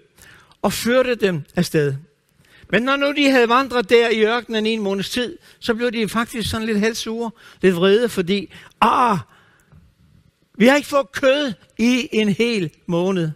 og 0.61 0.73
førte 0.73 1.15
dem 1.15 1.41
afsted. 1.55 1.95
Men 2.71 2.83
når 2.83 2.95
nu 2.95 3.11
de 3.11 3.31
havde 3.31 3.49
vandret 3.49 3.89
der 3.89 4.09
i 4.09 4.25
ørkenen 4.25 4.65
en 4.65 4.81
måneds 4.81 5.09
tid, 5.09 5.37
så 5.59 5.73
blev 5.73 5.91
de 5.91 6.09
faktisk 6.09 6.49
sådan 6.49 6.67
lidt 6.67 6.79
halvsure, 6.79 7.31
lidt 7.61 7.75
vrede, 7.75 8.09
fordi, 8.09 8.53
ah, 8.81 9.17
vi 10.57 10.67
har 10.67 10.75
ikke 10.75 10.87
fået 10.87 11.11
kød 11.11 11.53
i 11.77 12.09
en 12.11 12.29
hel 12.29 12.71
måned. 12.85 13.31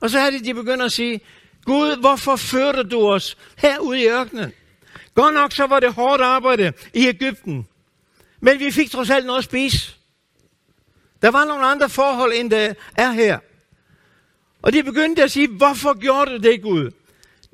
Og 0.00 0.10
så 0.10 0.18
er 0.18 0.30
det, 0.30 0.44
de 0.44 0.54
begynder 0.54 0.84
at 0.84 0.92
sige, 0.92 1.20
Gud, 1.64 2.00
hvorfor 2.00 2.36
førte 2.36 2.82
du 2.82 3.08
os 3.08 3.36
herude 3.56 4.00
i 4.00 4.08
ørkenen? 4.08 4.52
Godt 5.14 5.34
nok 5.34 5.52
så 5.52 5.66
var 5.66 5.80
det 5.80 5.92
hårdt 5.92 6.22
arbejde 6.22 6.72
i 6.94 7.08
Ægypten. 7.08 7.66
Men 8.40 8.58
vi 8.58 8.70
fik 8.70 8.90
trods 8.90 9.10
alt 9.10 9.26
noget 9.26 9.38
at 9.38 9.44
spise. 9.44 9.96
Der 11.22 11.30
var 11.30 11.44
nogle 11.44 11.66
andre 11.66 11.88
forhold, 11.88 12.32
end 12.32 12.50
der 12.50 12.74
er 12.96 13.10
her. 13.10 13.38
Og 14.62 14.72
de 14.72 14.82
begyndte 14.82 15.22
at 15.22 15.30
sige, 15.30 15.48
hvorfor 15.48 15.98
gjorde 15.98 16.30
du 16.30 16.36
det, 16.36 16.62
Gud? 16.62 16.90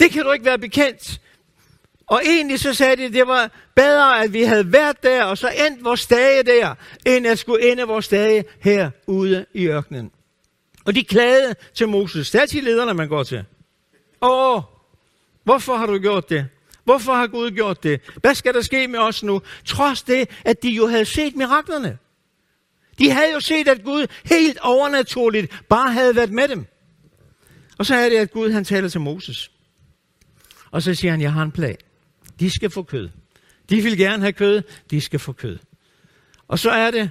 Det 0.00 0.10
kan 0.10 0.24
du 0.24 0.32
ikke 0.32 0.44
være 0.44 0.58
bekendt. 0.58 1.20
Og 2.06 2.22
egentlig 2.26 2.60
så 2.60 2.74
sagde 2.74 2.96
de, 2.96 3.12
det 3.12 3.26
var 3.26 3.50
bedre, 3.74 4.22
at 4.22 4.32
vi 4.32 4.42
havde 4.42 4.72
været 4.72 5.02
der, 5.02 5.24
og 5.24 5.38
så 5.38 5.48
endt 5.66 5.84
vores 5.84 6.06
dage 6.06 6.42
der, 6.42 6.74
end 7.06 7.26
at 7.26 7.38
skulle 7.38 7.72
ende 7.72 7.82
vores 7.82 8.08
dage 8.08 8.44
herude 8.60 9.46
i 9.54 9.66
ørkenen. 9.66 10.10
Og 10.84 10.94
de 10.94 11.04
klagede 11.04 11.54
til 11.74 11.88
Moses. 11.88 12.30
Det 12.30 12.38
er 12.38 12.42
altid 12.42 12.62
lederne, 12.62 12.94
man 12.94 13.08
går 13.08 13.22
til. 13.22 13.44
Åh, 14.22 14.62
hvorfor 15.44 15.76
har 15.76 15.86
du 15.86 15.98
gjort 15.98 16.30
det? 16.30 16.48
Hvorfor 16.86 17.14
har 17.14 17.26
Gud 17.26 17.50
gjort 17.50 17.82
det? 17.82 18.00
Hvad 18.20 18.34
skal 18.34 18.54
der 18.54 18.60
ske 18.60 18.88
med 18.88 18.98
os 18.98 19.22
nu? 19.22 19.42
Trods 19.64 20.02
det, 20.02 20.30
at 20.44 20.62
de 20.62 20.68
jo 20.68 20.86
havde 20.86 21.04
set 21.04 21.36
miraklerne. 21.36 21.98
De 22.98 23.10
havde 23.10 23.32
jo 23.32 23.40
set, 23.40 23.68
at 23.68 23.84
Gud 23.84 24.06
helt 24.24 24.58
overnaturligt 24.62 25.62
bare 25.68 25.92
havde 25.92 26.16
været 26.16 26.32
med 26.32 26.48
dem. 26.48 26.66
Og 27.78 27.86
så 27.86 27.94
er 27.94 28.08
det, 28.08 28.16
at 28.16 28.30
Gud 28.30 28.50
han 28.50 28.64
taler 28.64 28.88
til 28.88 29.00
Moses. 29.00 29.50
Og 30.70 30.82
så 30.82 30.94
siger 30.94 31.10
han, 31.10 31.20
jeg 31.20 31.32
har 31.32 31.42
en 31.42 31.52
plan. 31.52 31.76
De 32.40 32.50
skal 32.50 32.70
få 32.70 32.82
kød. 32.82 33.08
De 33.70 33.82
vil 33.82 33.98
gerne 33.98 34.22
have 34.22 34.32
kød, 34.32 34.62
de 34.90 35.00
skal 35.00 35.18
få 35.18 35.32
kød. 35.32 35.58
Og 36.48 36.58
så 36.58 36.70
er 36.70 36.90
det, 36.90 37.10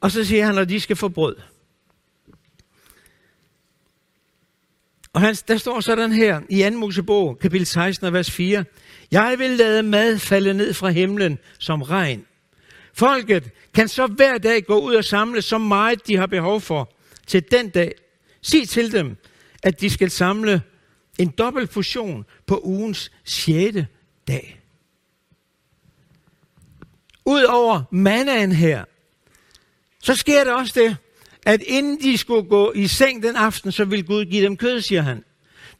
og 0.00 0.10
så 0.10 0.24
siger 0.24 0.46
han, 0.46 0.58
at 0.58 0.68
de 0.68 0.80
skal 0.80 0.96
få 0.96 1.08
brød. 1.08 1.36
Og 5.18 5.22
han, 5.22 5.34
der 5.48 5.56
står 5.56 5.80
sådan 5.80 6.12
her 6.12 6.40
i 6.48 6.70
2. 6.70 6.70
Mosebog, 6.70 7.38
kapitel 7.38 7.66
16, 7.66 8.12
vers 8.12 8.30
4. 8.30 8.64
Jeg 9.10 9.34
vil 9.38 9.50
lade 9.50 9.82
mad 9.82 10.18
falde 10.18 10.54
ned 10.54 10.74
fra 10.74 10.88
himlen 10.88 11.38
som 11.58 11.82
regn. 11.82 12.26
Folket 12.94 13.50
kan 13.74 13.88
så 13.88 14.06
hver 14.06 14.38
dag 14.38 14.64
gå 14.64 14.80
ud 14.80 14.94
og 14.94 15.04
samle 15.04 15.42
så 15.42 15.58
meget, 15.58 16.06
de 16.06 16.16
har 16.16 16.26
behov 16.26 16.60
for 16.60 16.92
til 17.26 17.44
den 17.50 17.68
dag. 17.68 17.92
Sig 18.42 18.68
til 18.68 18.92
dem, 18.92 19.16
at 19.62 19.80
de 19.80 19.90
skal 19.90 20.10
samle 20.10 20.62
en 21.18 21.28
dobbelt 21.28 21.70
portion 21.70 22.24
på 22.46 22.60
ugens 22.64 23.12
6. 23.24 23.76
dag. 24.28 24.60
Udover 27.24 27.82
mannaen 27.90 28.52
her, 28.52 28.84
så 30.02 30.14
sker 30.14 30.44
der 30.44 30.52
også 30.52 30.80
det, 30.80 30.96
at 31.48 31.62
inden 31.62 32.00
de 32.00 32.18
skulle 32.18 32.48
gå 32.48 32.72
i 32.74 32.86
seng 32.86 33.22
den 33.22 33.36
aften, 33.36 33.72
så 33.72 33.84
ville 33.84 34.02
Gud 34.02 34.24
give 34.24 34.44
dem 34.44 34.56
kød, 34.56 34.80
siger 34.80 35.02
han. 35.02 35.24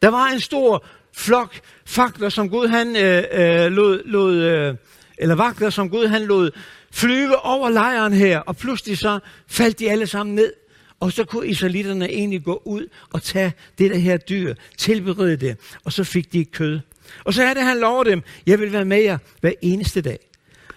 Der 0.02 0.08
var 0.08 0.26
en 0.26 0.40
stor 0.40 0.84
flok 1.12 1.60
fakler, 1.86 2.28
som 2.28 2.50
Gud 2.50 2.68
han 2.68 2.96
øh, 2.96 3.24
øh, 3.32 3.72
lod, 3.72 4.02
lod 4.04 4.34
øh, 4.34 4.74
eller 5.18 5.34
vagter, 5.34 5.70
som 5.70 5.90
Gud 5.90 6.06
han 6.06 6.22
lod 6.22 6.50
flyve 6.92 7.44
over 7.44 7.70
lejren 7.70 8.12
her, 8.12 8.38
og 8.38 8.56
pludselig 8.56 8.98
så 8.98 9.18
faldt 9.48 9.78
de 9.78 9.90
alle 9.90 10.06
sammen 10.06 10.34
ned. 10.34 10.52
Og 11.00 11.12
så 11.12 11.24
kunne 11.24 11.46
israelitterne 11.46 12.10
egentlig 12.12 12.44
gå 12.44 12.62
ud 12.64 12.88
og 13.12 13.22
tage 13.22 13.52
det 13.78 13.90
der 13.90 13.98
her 13.98 14.16
dyr, 14.16 14.54
tilberede 14.78 15.36
det, 15.36 15.56
og 15.84 15.92
så 15.92 16.04
fik 16.04 16.32
de 16.32 16.44
kød. 16.44 16.80
Og 17.24 17.34
så 17.34 17.42
er 17.42 17.54
det, 17.54 17.62
han 17.62 17.78
lover 17.78 18.04
dem, 18.04 18.22
jeg 18.46 18.60
vil 18.60 18.72
være 18.72 18.84
med 18.84 19.02
jer 19.02 19.18
hver 19.40 19.52
eneste 19.62 20.00
dag. 20.00 20.18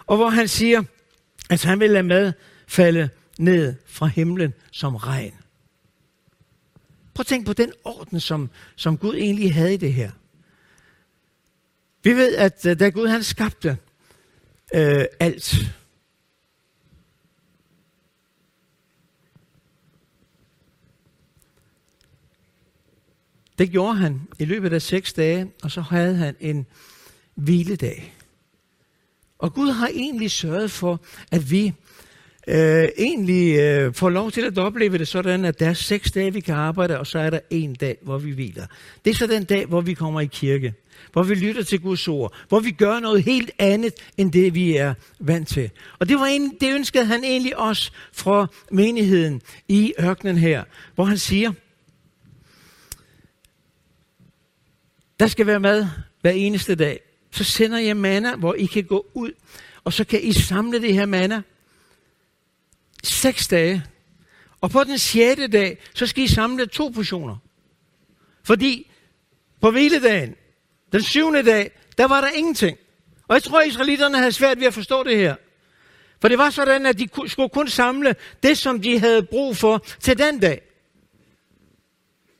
Og 0.07 0.17
hvor 0.17 0.29
han 0.29 0.47
siger, 0.47 0.83
at 1.49 1.63
han 1.63 1.79
vil 1.79 1.89
lade 1.89 2.03
mad 2.03 2.33
falde 2.67 3.09
ned 3.41 3.75
fra 3.85 4.05
himlen 4.05 4.53
som 4.71 4.95
regn. 4.95 5.33
Prøv 7.13 7.21
at 7.21 7.27
tænke 7.27 7.45
på 7.45 7.53
den 7.53 7.73
orden, 7.83 8.19
som, 8.19 8.49
som 8.75 8.97
Gud 8.97 9.15
egentlig 9.15 9.53
havde 9.53 9.73
i 9.73 9.77
det 9.77 9.93
her. 9.93 10.11
Vi 12.03 12.13
ved, 12.13 12.35
at 12.35 12.65
øh, 12.65 12.79
da 12.79 12.89
Gud 12.89 13.07
han 13.07 13.23
skabte 13.23 13.77
øh, 14.73 15.05
alt, 15.19 15.55
Det 23.61 23.71
gjorde 23.71 23.97
han 23.97 24.27
i 24.39 24.45
løbet 24.45 24.73
af 24.73 24.81
seks 24.81 25.13
dage, 25.13 25.51
og 25.63 25.71
så 25.71 25.81
havde 25.81 26.15
han 26.15 26.35
en 26.39 26.65
hviledag. 27.35 28.13
Og 29.39 29.53
Gud 29.53 29.71
har 29.71 29.87
egentlig 29.87 30.31
sørget 30.31 30.71
for, 30.71 30.99
at 31.31 31.51
vi 31.51 31.73
øh, 32.47 32.89
egentlig 32.97 33.59
øh, 33.59 33.93
får 33.93 34.09
lov 34.09 34.31
til 34.31 34.41
at 34.41 34.57
opleve 34.57 34.97
det 34.97 35.07
sådan, 35.07 35.45
at 35.45 35.59
der 35.59 35.69
er 35.69 35.73
seks 35.73 36.11
dage, 36.11 36.33
vi 36.33 36.39
kan 36.39 36.55
arbejde, 36.55 36.99
og 36.99 37.07
så 37.07 37.19
er 37.19 37.29
der 37.29 37.39
en 37.49 37.73
dag, 37.75 37.97
hvor 38.01 38.17
vi 38.17 38.31
hviler. 38.31 38.65
Det 39.05 39.11
er 39.11 39.15
så 39.15 39.27
den 39.27 39.43
dag, 39.43 39.65
hvor 39.65 39.81
vi 39.81 39.93
kommer 39.93 40.21
i 40.21 40.25
kirke, 40.25 40.73
hvor 41.11 41.23
vi 41.23 41.35
lytter 41.35 41.63
til 41.63 41.79
Guds 41.79 42.07
ord, 42.07 42.33
hvor 42.49 42.59
vi 42.59 42.71
gør 42.71 42.99
noget 42.99 43.23
helt 43.23 43.51
andet, 43.59 43.93
end 44.17 44.31
det 44.31 44.55
vi 44.55 44.77
er 44.77 44.93
vant 45.19 45.47
til. 45.47 45.69
Og 45.99 46.09
det, 46.09 46.19
var 46.19 46.25
en, 46.25 46.57
det 46.61 46.73
ønskede 46.73 47.05
han 47.05 47.23
egentlig 47.23 47.57
også 47.57 47.91
fra 48.13 48.47
menigheden 48.71 49.41
i 49.67 49.93
ørkenen 50.01 50.37
her, 50.37 50.63
hvor 50.95 51.03
han 51.03 51.17
siger, 51.17 51.51
der 55.19 55.27
skal 55.27 55.47
være 55.47 55.59
mad 55.59 55.87
hver 56.21 56.31
eneste 56.31 56.75
dag. 56.75 56.99
Så 57.31 57.43
sender 57.43 57.79
jeg 57.79 57.97
manna, 57.97 58.35
hvor 58.35 58.53
I 58.53 58.65
kan 58.65 58.83
gå 58.83 59.05
ud, 59.13 59.31
og 59.83 59.93
så 59.93 60.03
kan 60.03 60.19
I 60.23 60.33
samle 60.33 60.81
det 60.81 60.93
her 60.93 61.05
manna, 61.05 61.41
seks 63.21 63.47
dage. 63.47 63.83
Og 64.61 64.71
på 64.71 64.83
den 64.83 64.97
sjette 64.97 65.47
dag, 65.47 65.77
så 65.93 66.07
skal 66.07 66.23
I 66.23 66.27
samle 66.27 66.65
to 66.65 66.89
portioner. 66.89 67.37
Fordi 68.43 68.91
på 69.61 69.71
hviledagen, 69.71 70.35
den 70.91 71.03
syvende 71.03 71.43
dag, 71.43 71.71
der 71.97 72.07
var 72.07 72.21
der 72.21 72.29
ingenting. 72.29 72.77
Og 73.27 73.33
jeg 73.33 73.43
tror, 73.43 73.59
at 73.59 73.67
israelitterne 73.67 74.17
havde 74.17 74.31
svært 74.31 74.59
ved 74.59 74.67
at 74.67 74.73
forstå 74.73 75.03
det 75.03 75.17
her. 75.17 75.35
For 76.21 76.27
det 76.27 76.37
var 76.37 76.49
sådan, 76.49 76.85
at 76.85 76.99
de 76.99 77.09
skulle 77.27 77.49
kun 77.49 77.67
samle 77.67 78.15
det, 78.43 78.57
som 78.57 78.81
de 78.81 78.99
havde 78.99 79.23
brug 79.23 79.57
for 79.57 79.85
til 79.99 80.17
den 80.17 80.39
dag. 80.39 80.61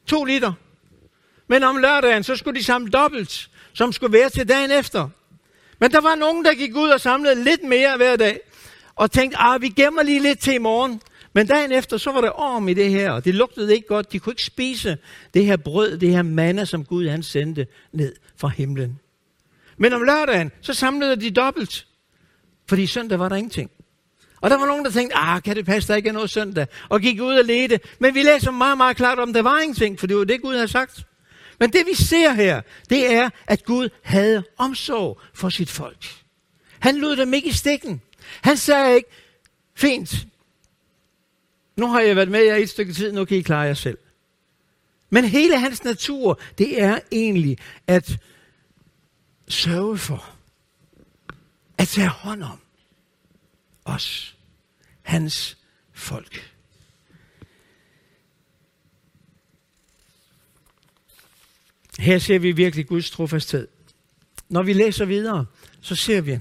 To 0.07 0.23
liter. 0.23 0.53
Men 1.47 1.63
om 1.63 1.77
lørdagen, 1.77 2.23
så 2.23 2.35
skulle 2.35 2.59
de 2.59 2.65
samle 2.65 2.91
dobbelt, 2.91 3.50
som 3.73 3.91
skulle 3.91 4.13
være 4.13 4.29
til 4.29 4.50
dagen 4.50 4.71
efter. 4.71 5.09
Men 5.79 5.91
der 5.91 6.01
var 6.01 6.15
nogen, 6.15 6.45
der 6.45 6.53
gik 6.53 6.75
ud 6.75 6.89
og 6.89 7.01
samlede 7.01 7.43
lidt 7.43 7.63
mere 7.63 7.97
hver 7.97 8.15
dag 8.15 8.39
og 8.95 9.12
tænkte, 9.12 9.38
ah, 9.38 9.62
vi 9.62 9.69
gemmer 9.69 10.03
lige 10.03 10.19
lidt 10.19 10.39
til 10.39 10.53
i 10.53 10.57
morgen. 10.57 11.01
Men 11.33 11.48
dagen 11.48 11.71
efter, 11.71 11.98
så 11.98 12.12
var 12.12 12.21
der 12.21 12.39
orm 12.39 12.67
i 12.67 12.74
det 12.74 12.89
her, 12.89 13.12
og 13.12 13.25
det 13.25 13.36
lugtede 13.36 13.75
ikke 13.75 13.88
godt. 13.88 14.12
De 14.12 14.19
kunne 14.19 14.31
ikke 14.31 14.43
spise 14.43 14.98
det 15.33 15.45
her 15.45 15.57
brød, 15.57 15.98
det 15.98 16.10
her 16.10 16.21
manna, 16.21 16.65
som 16.65 16.86
Gud 16.86 17.07
han 17.07 17.24
sendte 17.24 17.67
ned 17.91 18.15
fra 18.38 18.48
himlen. 18.48 19.00
Men 19.77 19.93
om 19.93 20.03
lørdagen, 20.03 20.51
så 20.62 20.74
samlede 20.74 21.15
de 21.15 21.31
dobbelt. 21.31 21.88
Fordi 22.69 22.88
søndag 22.88 23.19
var 23.19 23.29
der 23.29 23.36
ingenting. 23.36 23.71
Og 24.41 24.50
der 24.50 24.57
var 24.57 24.65
nogen, 24.65 24.86
der 24.86 24.91
tænkte, 24.91 25.17
ah, 25.17 25.41
kan 25.41 25.55
det 25.55 25.65
passe, 25.65 25.88
der 25.88 25.95
ikke 25.95 26.10
er 26.10 26.13
noget 26.13 26.29
søndag? 26.29 26.67
Og 26.89 27.01
gik 27.01 27.21
ud 27.21 27.33
og 27.33 27.45
ledte. 27.45 27.79
Men 28.00 28.15
vi 28.15 28.24
læser 28.24 28.51
meget, 28.51 28.77
meget 28.77 28.98
klart 28.98 29.19
om, 29.19 29.33
der 29.33 29.41
var 29.41 29.60
ingenting, 29.60 30.00
for 30.00 30.07
det 30.07 30.17
var 30.17 30.24
det, 30.24 30.41
Gud 30.41 30.53
havde 30.53 30.67
sagt. 30.67 31.05
Men 31.60 31.74
det 31.74 31.86
vi 31.86 31.95
ser 31.95 32.31
her, 32.31 32.62
det 32.89 33.13
er, 33.13 33.29
at 33.48 33.65
Gud 33.65 33.89
havde 34.03 34.43
omsorg 34.57 35.21
for 35.33 35.50
sit 35.50 35.69
folk. 35.69 36.05
Han 36.79 36.98
lod 36.98 37.15
dem 37.15 37.33
ikke 37.33 37.50
i 37.50 37.51
stikken. 37.51 38.01
Han 38.41 38.57
sagde 38.57 38.95
ikke, 38.95 39.09
fint, 39.75 40.27
nu 41.75 41.88
har 41.88 42.01
jeg 42.01 42.15
været 42.15 42.29
med 42.29 42.39
jer 42.39 42.55
et 42.55 42.69
stykke 42.69 42.93
tid, 42.93 43.11
nu 43.11 43.25
kan 43.25 43.38
I 43.38 43.41
klare 43.41 43.61
jer 43.61 43.73
selv. 43.73 43.97
Men 45.09 45.25
hele 45.25 45.59
hans 45.59 45.83
natur, 45.83 46.39
det 46.57 46.81
er 46.81 47.00
egentlig 47.11 47.57
at 47.88 48.17
sørge 49.47 49.97
for, 49.97 50.35
at 51.77 51.88
tage 51.88 52.07
hånd 52.07 52.43
om 52.43 52.59
os, 53.85 54.38
hans 55.01 55.57
folk. 55.93 56.53
Her 62.00 62.19
ser 62.19 62.39
vi 62.39 62.51
virkelig 62.51 62.88
Guds 62.88 63.11
trofasthed. 63.11 63.67
Når 64.50 64.63
vi 64.63 64.73
læser 64.73 65.05
videre, 65.05 65.45
så 65.81 65.95
ser 65.95 66.21
vi, 66.21 66.39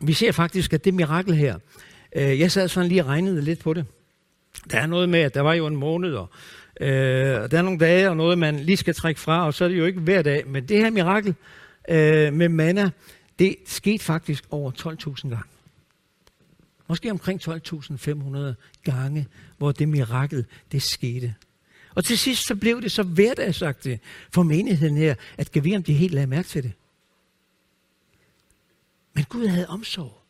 vi 0.00 0.12
ser 0.12 0.32
faktisk, 0.32 0.72
at 0.72 0.84
det 0.84 0.94
mirakel 0.94 1.34
her, 1.34 1.58
øh, 2.16 2.40
jeg 2.40 2.52
sad 2.52 2.68
sådan 2.68 2.88
lige 2.88 3.02
og 3.02 3.06
regnede 3.06 3.42
lidt 3.42 3.58
på 3.58 3.74
det. 3.74 3.84
Der 4.70 4.80
er 4.80 4.86
noget 4.86 5.08
med, 5.08 5.20
at 5.20 5.34
der 5.34 5.40
var 5.40 5.54
jo 5.54 5.66
en 5.66 5.76
måned, 5.76 6.14
og 6.14 6.30
øh, 6.80 7.50
der 7.50 7.58
er 7.58 7.62
nogle 7.62 7.78
dage, 7.78 8.10
og 8.10 8.16
noget, 8.16 8.38
man 8.38 8.58
lige 8.58 8.76
skal 8.76 8.94
trække 8.94 9.20
fra, 9.20 9.46
og 9.46 9.54
så 9.54 9.64
er 9.64 9.68
det 9.68 9.78
jo 9.78 9.84
ikke 9.84 10.00
hver 10.00 10.22
dag. 10.22 10.46
Men 10.46 10.68
det 10.68 10.78
her 10.78 10.90
mirakel 10.90 11.34
øh, 11.88 12.32
med 12.32 12.48
manna, 12.48 12.90
det 13.38 13.56
skete 13.66 14.04
faktisk 14.04 14.44
over 14.50 14.70
12.000 14.70 15.28
gange. 15.28 15.44
Måske 16.88 17.10
omkring 17.10 17.40
12.500 17.48 18.54
gange, 18.84 19.26
hvor 19.58 19.72
det 19.72 19.88
mirakel, 19.88 20.44
det 20.72 20.82
skete. 20.82 21.34
Og 21.94 22.04
til 22.04 22.18
sidst 22.18 22.46
så 22.46 22.54
blev 22.54 22.82
det 22.82 22.92
så 22.92 23.02
hverdagsagtigt 23.02 24.02
for 24.32 24.42
menigheden 24.42 24.96
her, 24.96 25.14
at 25.38 25.52
kan 25.52 25.64
vi 25.64 25.76
om 25.76 25.82
de 25.82 25.92
helt 25.92 26.14
lagde 26.14 26.26
mærke 26.26 26.48
til 26.48 26.62
det. 26.62 26.72
Men 29.16 29.24
Gud 29.28 29.46
havde 29.46 29.66
omsorg. 29.68 30.22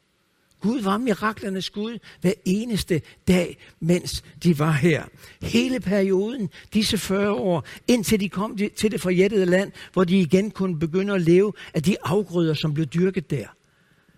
Gud 0.61 0.81
var 0.81 0.99
miraklernes 0.99 1.71
Gud 1.71 1.99
hver 2.21 2.33
eneste 2.45 3.02
dag, 3.28 3.59
mens 3.81 4.25
de 4.43 4.59
var 4.59 4.73
her. 4.73 5.05
Hele 5.43 5.81
perioden, 5.81 6.50
disse 6.75 6.99
40 6.99 7.33
år, 7.33 7.64
indtil 7.88 8.21
de 8.21 8.28
kom 8.28 8.59
til 8.76 8.90
det 8.90 9.00
forjættede 9.00 9.47
land, 9.47 9.73
hvor 9.93 10.05
de 10.05 10.21
igen 10.21 10.50
kunne 10.50 10.78
begynde 10.78 11.14
at 11.14 11.23
leve 11.23 11.52
af 11.75 11.83
de 11.83 11.97
afgrøder, 12.05 12.55
som 12.55 12.75
blev 12.75 12.87
dyrket 12.87 13.31
der. 13.31 13.47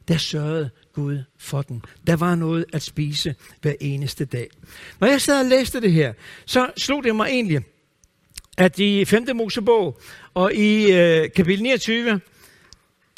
Der 0.08 0.16
sørgede 0.16 0.70
Gud 0.92 1.18
for 1.38 1.62
den. 1.62 1.82
Der 2.06 2.16
var 2.16 2.34
noget 2.34 2.64
at 2.72 2.82
spise 2.82 3.34
hver 3.62 3.75
eneste 3.80 4.25
dag. 4.25 4.48
Når 5.00 5.08
jeg 5.08 5.20
sad 5.20 5.40
og 5.40 5.46
læste 5.46 5.80
det 5.80 5.92
her, 5.92 6.12
så 6.46 6.70
slog 6.76 7.04
det 7.04 7.16
mig 7.16 7.28
egentlig, 7.28 7.60
at 8.58 8.78
i 8.78 9.04
5. 9.04 9.26
Mosebog 9.34 10.00
og 10.34 10.54
i 10.54 10.92
øh, 10.92 11.28
kapitel 11.37 11.62
29, 11.62 12.20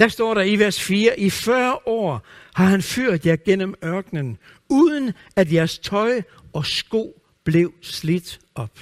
der 0.01 0.09
står 0.09 0.35
der 0.35 0.43
i 0.43 0.59
vers 0.59 0.83
4, 0.83 1.21
i 1.21 1.31
40 1.31 1.79
år 1.87 2.27
har 2.55 2.65
han 2.65 2.83
ført 2.83 3.27
jer 3.27 3.37
gennem 3.37 3.75
ørkenen, 3.85 4.39
uden 4.69 5.13
at 5.37 5.53
jeres 5.53 5.79
tøj 5.79 6.23
og 6.53 6.67
sko 6.67 7.23
blev 7.45 7.73
slidt 7.83 8.41
op. 8.55 8.79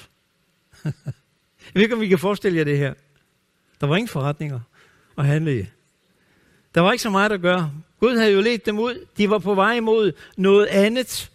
jeg 0.84 0.92
ved 1.74 1.82
ikke, 1.82 1.94
om 1.94 2.00
vi 2.00 2.08
kan 2.08 2.18
forestille 2.18 2.58
jer 2.58 2.64
det 2.64 2.78
her. 2.78 2.94
Der 3.80 3.86
var 3.86 3.96
ingen 3.96 4.08
forretninger 4.08 4.60
at 5.18 5.26
handle 5.26 5.60
i. 5.60 5.64
Der 6.74 6.80
var 6.80 6.92
ikke 6.92 7.02
så 7.02 7.10
meget 7.10 7.32
at 7.32 7.40
gøre. 7.40 7.72
Gud 8.00 8.16
havde 8.16 8.32
jo 8.32 8.40
let 8.40 8.66
dem 8.66 8.78
ud. 8.78 9.06
De 9.16 9.30
var 9.30 9.38
på 9.38 9.54
vej 9.54 9.80
mod 9.80 10.12
noget 10.36 10.66
andet. 10.66 11.30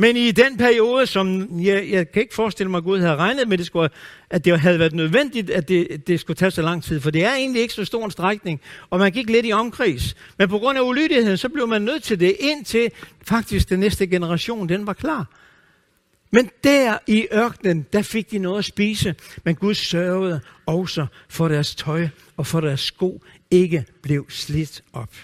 Men 0.00 0.16
i 0.16 0.30
den 0.30 0.56
periode, 0.56 1.06
som 1.06 1.48
jeg, 1.60 1.88
jeg 1.90 2.12
kan 2.12 2.22
ikke 2.22 2.34
forestille 2.34 2.70
mig, 2.70 2.78
at 2.78 2.84
Gud 2.84 3.00
havde 3.00 3.16
regnet 3.16 3.48
med, 3.48 3.58
det 3.58 3.66
skulle, 3.66 3.90
at 4.30 4.44
det 4.44 4.60
havde 4.60 4.78
været 4.78 4.92
nødvendigt, 4.92 5.50
at 5.50 5.68
det, 5.68 6.06
det 6.06 6.20
skulle 6.20 6.36
tage 6.36 6.50
så 6.50 6.62
lang 6.62 6.82
tid. 6.82 7.00
For 7.00 7.10
det 7.10 7.24
er 7.24 7.34
egentlig 7.34 7.62
ikke 7.62 7.74
så 7.74 7.84
stor 7.84 8.04
en 8.04 8.10
strækning, 8.10 8.60
og 8.90 8.98
man 8.98 9.12
gik 9.12 9.30
lidt 9.30 9.46
i 9.46 9.52
omkreds. 9.52 10.16
Men 10.38 10.48
på 10.48 10.58
grund 10.58 10.78
af 10.78 10.82
ulydigheden, 10.82 11.36
så 11.36 11.48
blev 11.48 11.68
man 11.68 11.82
nødt 11.82 12.02
til 12.02 12.20
det, 12.20 12.36
indtil 12.40 12.90
faktisk 13.22 13.68
den 13.68 13.80
næste 13.80 14.06
generation, 14.06 14.68
den 14.68 14.86
var 14.86 14.92
klar. 14.92 15.26
Men 16.30 16.50
der 16.64 16.98
i 17.06 17.26
ørkenen, 17.32 17.86
der 17.92 18.02
fik 18.02 18.30
de 18.30 18.38
noget 18.38 18.58
at 18.58 18.64
spise, 18.64 19.14
men 19.44 19.54
Gud 19.54 19.74
sørgede 19.74 20.40
også 20.66 21.06
for 21.28 21.48
deres 21.48 21.74
tøj 21.74 22.08
og 22.36 22.46
for 22.46 22.60
deres 22.60 22.80
sko 22.80 23.22
ikke 23.50 23.84
blev 24.02 24.26
slidt 24.30 24.82
op. 24.92 25.14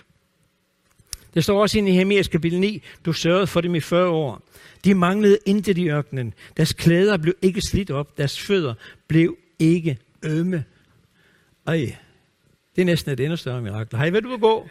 Det 1.34 1.44
står 1.44 1.62
også 1.62 1.78
i 1.78 1.80
Nehemias 1.80 2.28
kapitel 2.28 2.60
9, 2.60 2.82
du 3.04 3.12
sørgede 3.12 3.46
for 3.46 3.60
dem 3.60 3.74
i 3.74 3.80
40 3.80 4.08
år. 4.08 4.42
De 4.84 4.94
manglede 4.94 5.38
intet 5.46 5.78
i 5.78 5.88
ørkenen. 5.88 6.34
Deres 6.56 6.72
klæder 6.72 7.16
blev 7.16 7.34
ikke 7.42 7.60
slidt 7.60 7.90
op. 7.90 8.18
Deres 8.18 8.40
fødder 8.40 8.74
blev 9.08 9.36
ikke 9.58 9.98
ømme. 10.22 10.64
Ej, 11.66 11.96
det 12.76 12.82
er 12.82 12.86
næsten 12.86 13.12
et 13.12 13.20
endnu 13.20 13.36
større 13.36 13.62
mirakel. 13.62 13.98
Har 13.98 14.06
I 14.06 14.12
været 14.12 14.26
ude 14.26 14.34
at 14.34 14.40
gå? 14.40 14.68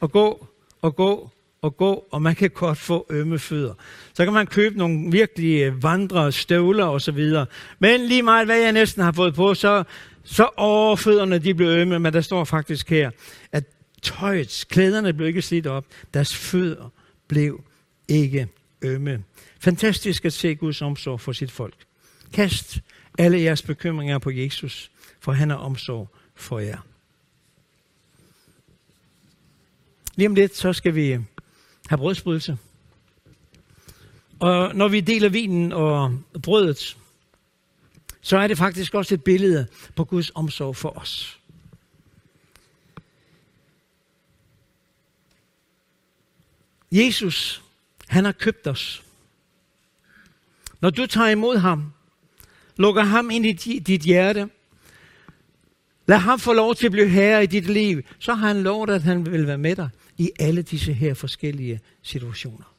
Og 0.00 0.12
gå, 0.12 0.46
og 0.82 0.96
gå, 0.96 1.30
og 1.62 1.76
gå, 1.76 2.06
og 2.10 2.22
man 2.22 2.34
kan 2.34 2.50
godt 2.50 2.78
få 2.78 3.06
ømme 3.10 3.38
fødder. 3.38 3.74
Så 4.14 4.24
kan 4.24 4.32
man 4.32 4.46
købe 4.46 4.78
nogle 4.78 5.10
virkelig 5.12 5.62
øh, 5.62 5.82
vandre, 5.82 6.32
støvler 6.32 6.84
og 6.84 7.00
så 7.00 7.12
videre. 7.12 7.46
Men 7.78 8.00
lige 8.00 8.22
meget 8.22 8.46
hvad 8.46 8.58
jeg 8.58 8.72
næsten 8.72 9.02
har 9.02 9.12
fået 9.12 9.34
på, 9.34 9.54
så, 9.54 9.84
så 10.24 10.48
overfødderne 10.56 11.38
de 11.38 11.54
blev 11.54 11.68
ømme, 11.68 11.98
men 11.98 12.12
der 12.12 12.20
står 12.20 12.44
faktisk 12.44 12.90
her, 12.90 13.10
at 13.52 13.64
tøjet, 14.02 14.64
klæderne 14.68 15.12
blev 15.12 15.28
ikke 15.28 15.42
slidt 15.42 15.66
op, 15.66 15.84
deres 16.14 16.36
fødder 16.36 16.92
blev 17.28 17.60
ikke 18.08 18.48
ømme. 18.82 19.24
Fantastisk 19.58 20.24
at 20.24 20.32
se 20.32 20.54
Guds 20.54 20.82
omsorg 20.82 21.20
for 21.20 21.32
sit 21.32 21.50
folk. 21.50 21.74
Kast 22.32 22.78
alle 23.18 23.40
jeres 23.40 23.62
bekymringer 23.62 24.18
på 24.18 24.30
Jesus, 24.30 24.90
for 25.20 25.32
han 25.32 25.50
har 25.50 25.56
omsorg 25.56 26.08
for 26.34 26.58
jer. 26.58 26.78
Lige 30.16 30.28
om 30.28 30.34
lidt, 30.34 30.56
så 30.56 30.72
skal 30.72 30.94
vi 30.94 31.12
øh, 31.12 31.20
have 31.88 31.98
brødsbrydelse. 31.98 32.58
Og 34.40 34.74
når 34.74 34.88
vi 34.88 35.00
deler 35.00 35.28
vinen 35.28 35.72
og 35.72 36.22
brødet, 36.42 36.96
så 38.20 38.38
er 38.38 38.46
det 38.46 38.58
faktisk 38.58 38.94
også 38.94 39.14
et 39.14 39.24
billede 39.24 39.66
på 39.96 40.04
Guds 40.04 40.30
omsorg 40.34 40.76
for 40.76 40.98
os. 40.98 41.40
Jesus, 46.92 47.62
han 48.08 48.24
har 48.24 48.32
købt 48.32 48.66
os. 48.66 49.05
Når 50.80 50.90
du 50.90 51.06
tager 51.06 51.28
imod 51.28 51.56
ham, 51.56 51.92
lukker 52.76 53.02
ham 53.02 53.30
ind 53.30 53.46
i 53.46 53.52
dit 53.78 54.02
hjerte, 54.02 54.48
lad 56.06 56.18
ham 56.18 56.38
få 56.38 56.52
lov 56.52 56.74
til 56.74 56.86
at 56.86 56.92
blive 56.92 57.08
herre 57.08 57.42
i 57.42 57.46
dit 57.46 57.66
liv, 57.66 58.02
så 58.18 58.34
har 58.34 58.48
han 58.48 58.62
lovet, 58.62 58.90
at 58.90 59.02
han 59.02 59.26
vil 59.26 59.46
være 59.46 59.58
med 59.58 59.76
dig 59.76 59.88
i 60.18 60.30
alle 60.38 60.62
disse 60.62 60.92
her 60.92 61.14
forskellige 61.14 61.80
situationer. 62.02 62.76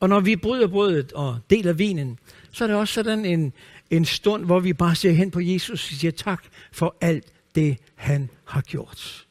Og 0.00 0.08
når 0.08 0.20
vi 0.20 0.36
bryder 0.36 0.66
brødet 0.66 1.12
og 1.12 1.38
deler 1.50 1.72
vinen, 1.72 2.18
så 2.50 2.64
er 2.64 2.68
det 2.68 2.76
også 2.76 2.94
sådan 2.94 3.24
en, 3.24 3.52
en 3.90 4.04
stund, 4.04 4.44
hvor 4.44 4.60
vi 4.60 4.72
bare 4.72 4.94
ser 4.94 5.12
hen 5.12 5.30
på 5.30 5.40
Jesus 5.40 5.70
og 5.70 5.78
siger 5.78 6.10
tak 6.10 6.44
for 6.72 6.96
alt 7.00 7.32
det, 7.54 7.76
han 7.94 8.30
har 8.44 8.60
gjort. 8.60 9.26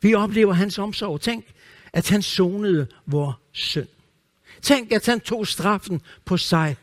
Vi 0.00 0.14
oplever 0.14 0.52
hans 0.52 0.78
omsorg. 0.78 1.20
Tænk, 1.20 1.44
at 1.92 2.08
han 2.08 2.22
sonede 2.22 2.86
vor 3.06 3.40
synd. 3.52 3.88
Tænk, 4.62 4.92
at 4.92 5.06
han 5.06 5.20
tog 5.20 5.46
straffen 5.46 6.00
på 6.24 6.36
sig. 6.36 6.76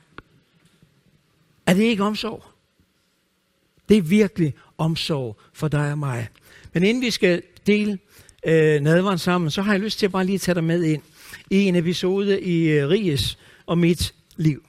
Er 1.65 1.73
det 1.73 1.83
ikke 1.83 2.03
omsorg? 2.03 2.43
Det 3.89 3.97
er 3.97 4.01
virkelig 4.01 4.53
omsorg 4.77 5.37
for 5.53 5.67
dig 5.67 5.91
og 5.91 5.97
mig. 5.97 6.29
Men 6.73 6.83
inden 6.83 7.03
vi 7.03 7.11
skal 7.11 7.41
dele 7.67 7.99
øh, 8.45 8.81
nadvaren 8.81 9.17
sammen, 9.17 9.51
så 9.51 9.61
har 9.61 9.73
jeg 9.73 9.81
lyst 9.81 9.99
til 9.99 10.05
at 10.05 10.11
bare 10.11 10.25
lige 10.25 10.37
tage 10.37 10.55
dig 10.55 10.63
med 10.63 10.83
ind 10.83 11.01
i 11.49 11.57
en 11.57 11.75
episode 11.75 12.41
i 12.41 12.69
øh, 12.69 12.89
Ries 12.89 13.37
og 13.65 13.77
mit 13.77 14.13
liv. 14.35 14.65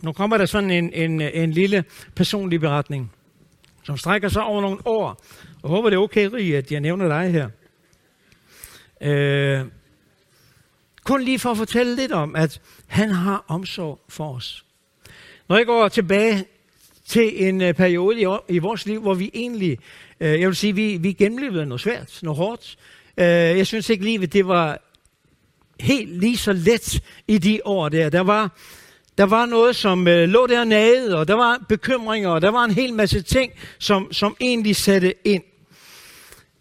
Nu 0.00 0.12
kommer 0.12 0.38
der 0.38 0.46
sådan 0.46 0.70
en, 0.70 0.92
en, 0.92 1.20
en 1.20 1.52
lille 1.52 1.84
personlig 2.14 2.60
beretning, 2.60 3.12
som 3.82 3.96
strækker 3.96 4.28
sig 4.28 4.42
over 4.42 4.60
nogle 4.60 4.78
år. 4.84 5.24
Jeg 5.62 5.68
håber, 5.68 5.90
det 5.90 5.96
er 5.96 6.00
okay, 6.00 6.28
Rie, 6.32 6.56
at 6.56 6.72
jeg 6.72 6.80
nævner 6.80 7.08
dig 7.08 7.32
her. 7.32 7.48
Øh, 9.00 9.66
kun 11.04 11.22
lige 11.22 11.38
for 11.38 11.50
at 11.50 11.56
fortælle 11.56 11.96
lidt 11.96 12.12
om, 12.12 12.36
at 12.36 12.60
han 12.86 13.10
har 13.10 13.44
omsorg 13.48 14.00
for 14.08 14.34
os. 14.34 14.64
Når 15.48 15.56
jeg 15.56 15.66
går 15.66 15.88
tilbage 15.88 16.44
til 17.06 17.48
en 17.48 17.60
øh, 17.60 17.74
periode 17.74 18.20
i, 18.20 18.54
i 18.54 18.58
vores 18.58 18.86
liv, 18.86 19.00
hvor 19.00 19.14
vi 19.14 19.30
egentlig, 19.34 19.78
øh, 20.20 20.40
jeg 20.40 20.48
vil 20.48 20.56
sige, 20.56 20.74
vi, 20.74 20.96
vi 20.96 21.12
gennemlevede 21.12 21.66
noget 21.66 21.80
svært, 21.80 22.18
noget 22.22 22.36
hårdt. 22.36 22.78
Øh, 23.16 23.24
jeg 23.26 23.66
synes 23.66 23.90
ikke, 23.90 24.04
livet 24.04 24.32
det 24.32 24.46
var 24.46 24.78
helt 25.80 26.20
lige 26.20 26.36
så 26.36 26.52
let 26.52 27.02
i 27.28 27.38
de 27.38 27.60
år 27.64 27.88
der. 27.88 28.08
Der 28.08 28.20
var, 28.20 28.50
der 29.18 29.24
var 29.24 29.46
noget, 29.46 29.76
som 29.76 30.04
lå 30.06 30.46
der 30.46 30.64
nede, 30.64 31.16
og 31.18 31.28
der 31.28 31.34
var 31.34 31.64
bekymringer, 31.68 32.28
og 32.28 32.42
der 32.42 32.50
var 32.50 32.64
en 32.64 32.70
hel 32.70 32.94
masse 32.94 33.22
ting, 33.22 33.52
som, 33.78 34.12
som 34.12 34.36
egentlig 34.40 34.76
satte 34.76 35.14
ind. 35.24 35.42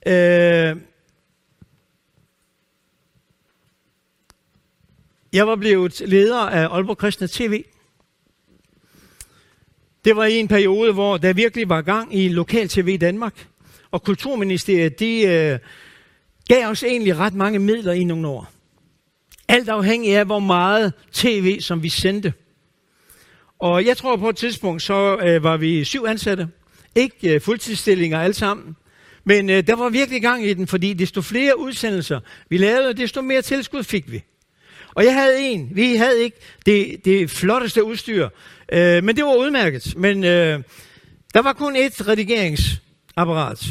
Øh, 0.08 0.76
Jeg 5.34 5.48
var 5.48 5.56
blevet 5.56 6.02
leder 6.06 6.40
af 6.40 6.68
Aalborg 6.76 6.98
Kristne 6.98 7.28
TV. 7.28 7.64
Det 10.06 10.16
var 10.16 10.26
i 10.26 10.40
en 10.40 10.48
periode, 10.48 10.94
hvor 10.94 11.18
der 11.18 11.34
virkelig 11.34 11.70
var 11.70 11.82
gang 11.82 12.16
i 12.16 12.30
lokal 12.30 12.70
TV 12.70 12.88
i 12.88 12.98
Danmark. 12.98 13.48
Og 13.92 14.04
Kulturministeriet, 14.04 15.00
de 15.00 15.22
øh, 15.22 15.60
gav 16.48 16.68
os 16.68 16.84
egentlig 16.84 17.18
ret 17.18 17.34
mange 17.34 17.60
midler 17.60 17.94
i 17.94 18.04
nogle 18.04 18.28
år. 18.28 18.52
Alt 19.48 19.70
afhængig 19.70 20.18
af, 20.18 20.26
hvor 20.26 20.40
meget 20.40 20.94
tv, 21.12 21.62
som 21.62 21.84
vi 21.84 21.90
sendte. 21.90 22.34
Og 23.60 23.86
jeg 23.86 23.98
tror 23.98 24.16
på 24.16 24.30
et 24.30 24.36
tidspunkt, 24.36 24.82
så 24.82 25.18
øh, 25.18 25.44
var 25.44 25.58
vi 25.58 25.84
syv 25.84 26.06
ansatte. 26.06 26.48
Ikke 26.96 27.36
øh, 27.36 27.42
fuldtidsstillinger 27.42 28.20
alle 28.20 28.34
sammen. 28.34 28.76
Men 29.24 29.50
øh, 29.50 29.68
der 29.68 29.76
var 29.76 29.90
virkelig 29.90 30.22
gang 30.22 30.46
i 30.46 30.54
den, 30.54 30.68
fordi 30.68 30.94
desto 30.94 31.22
flere 31.22 31.60
udsendelser 31.60 32.20
vi 32.50 32.58
lavede, 32.58 32.94
desto 32.94 33.22
mere 33.22 33.42
tilskud 33.42 33.84
fik 33.84 34.12
vi. 34.12 34.24
Og 34.94 35.06
jeg 35.06 35.14
havde 35.14 35.40
en. 35.40 35.70
Vi 35.72 35.96
havde 35.96 36.24
ikke 36.24 36.38
det, 36.66 37.06
det 37.06 37.30
flotteste 37.30 37.84
udstyr, 37.84 38.30
øh, 38.72 39.04
men 39.04 39.16
det 39.16 39.24
var 39.24 39.36
udmærket. 39.36 39.94
Men 39.98 40.24
øh, 40.24 40.60
der 41.34 41.42
var 41.42 41.54
kun 41.54 41.76
et 41.76 42.08
redigeringsapparat. 42.08 43.68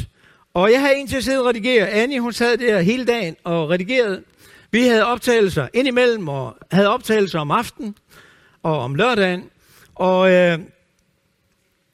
Og 0.53 0.71
jeg 0.71 0.81
havde 0.81 0.95
en 0.95 1.07
til 1.07 1.17
at 1.17 1.23
sidde 1.23 1.39
og 1.39 1.45
redigere. 1.45 1.89
Annie, 1.89 2.19
hun 2.19 2.33
sad 2.33 2.57
der 2.57 2.81
hele 2.81 3.05
dagen 3.05 3.35
og 3.43 3.69
redigerede. 3.69 4.23
Vi 4.71 4.81
havde 4.81 5.05
optagelser 5.05 5.67
indimellem, 5.73 6.27
og 6.27 6.57
havde 6.71 6.89
optagelser 6.89 7.39
om 7.39 7.51
aftenen 7.51 7.95
og 8.63 8.79
om 8.79 8.95
lørdagen. 8.95 9.43
Og 9.95 10.31
øh, 10.31 10.59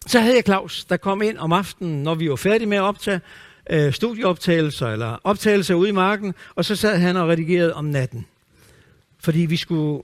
så 0.07 0.19
havde 0.19 0.35
jeg 0.35 0.43
Claus, 0.43 0.85
der 0.85 0.97
kom 0.97 1.21
ind 1.21 1.37
om 1.37 1.51
aftenen, 1.51 2.03
når 2.03 2.15
vi 2.15 2.29
var 2.29 2.35
færdige 2.35 2.67
med 2.67 2.77
at 2.77 2.83
optage 2.83 3.21
øh, 3.69 3.93
studieoptagelser 3.93 4.87
eller 4.87 5.17
optagelser 5.23 5.75
ude 5.75 5.89
i 5.89 5.91
marken, 5.91 6.33
og 6.55 6.65
så 6.65 6.75
sad 6.75 6.97
han 6.97 7.17
og 7.17 7.29
redigerede 7.29 7.73
om 7.73 7.85
natten. 7.85 8.25
Fordi 9.19 9.39
vi 9.39 9.57
skulle 9.57 10.03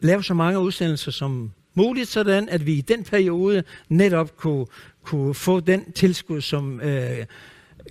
lave 0.00 0.24
så 0.24 0.34
mange 0.34 0.60
udsendelser 0.60 1.10
som 1.10 1.50
muligt, 1.74 2.08
sådan 2.08 2.48
at 2.48 2.66
vi 2.66 2.72
i 2.72 2.80
den 2.80 3.04
periode 3.04 3.62
netop 3.88 4.36
kunne, 4.36 4.66
kunne 5.02 5.34
få 5.34 5.60
den 5.60 5.92
tilskud, 5.92 6.40
som 6.40 6.80
øh, 6.80 7.26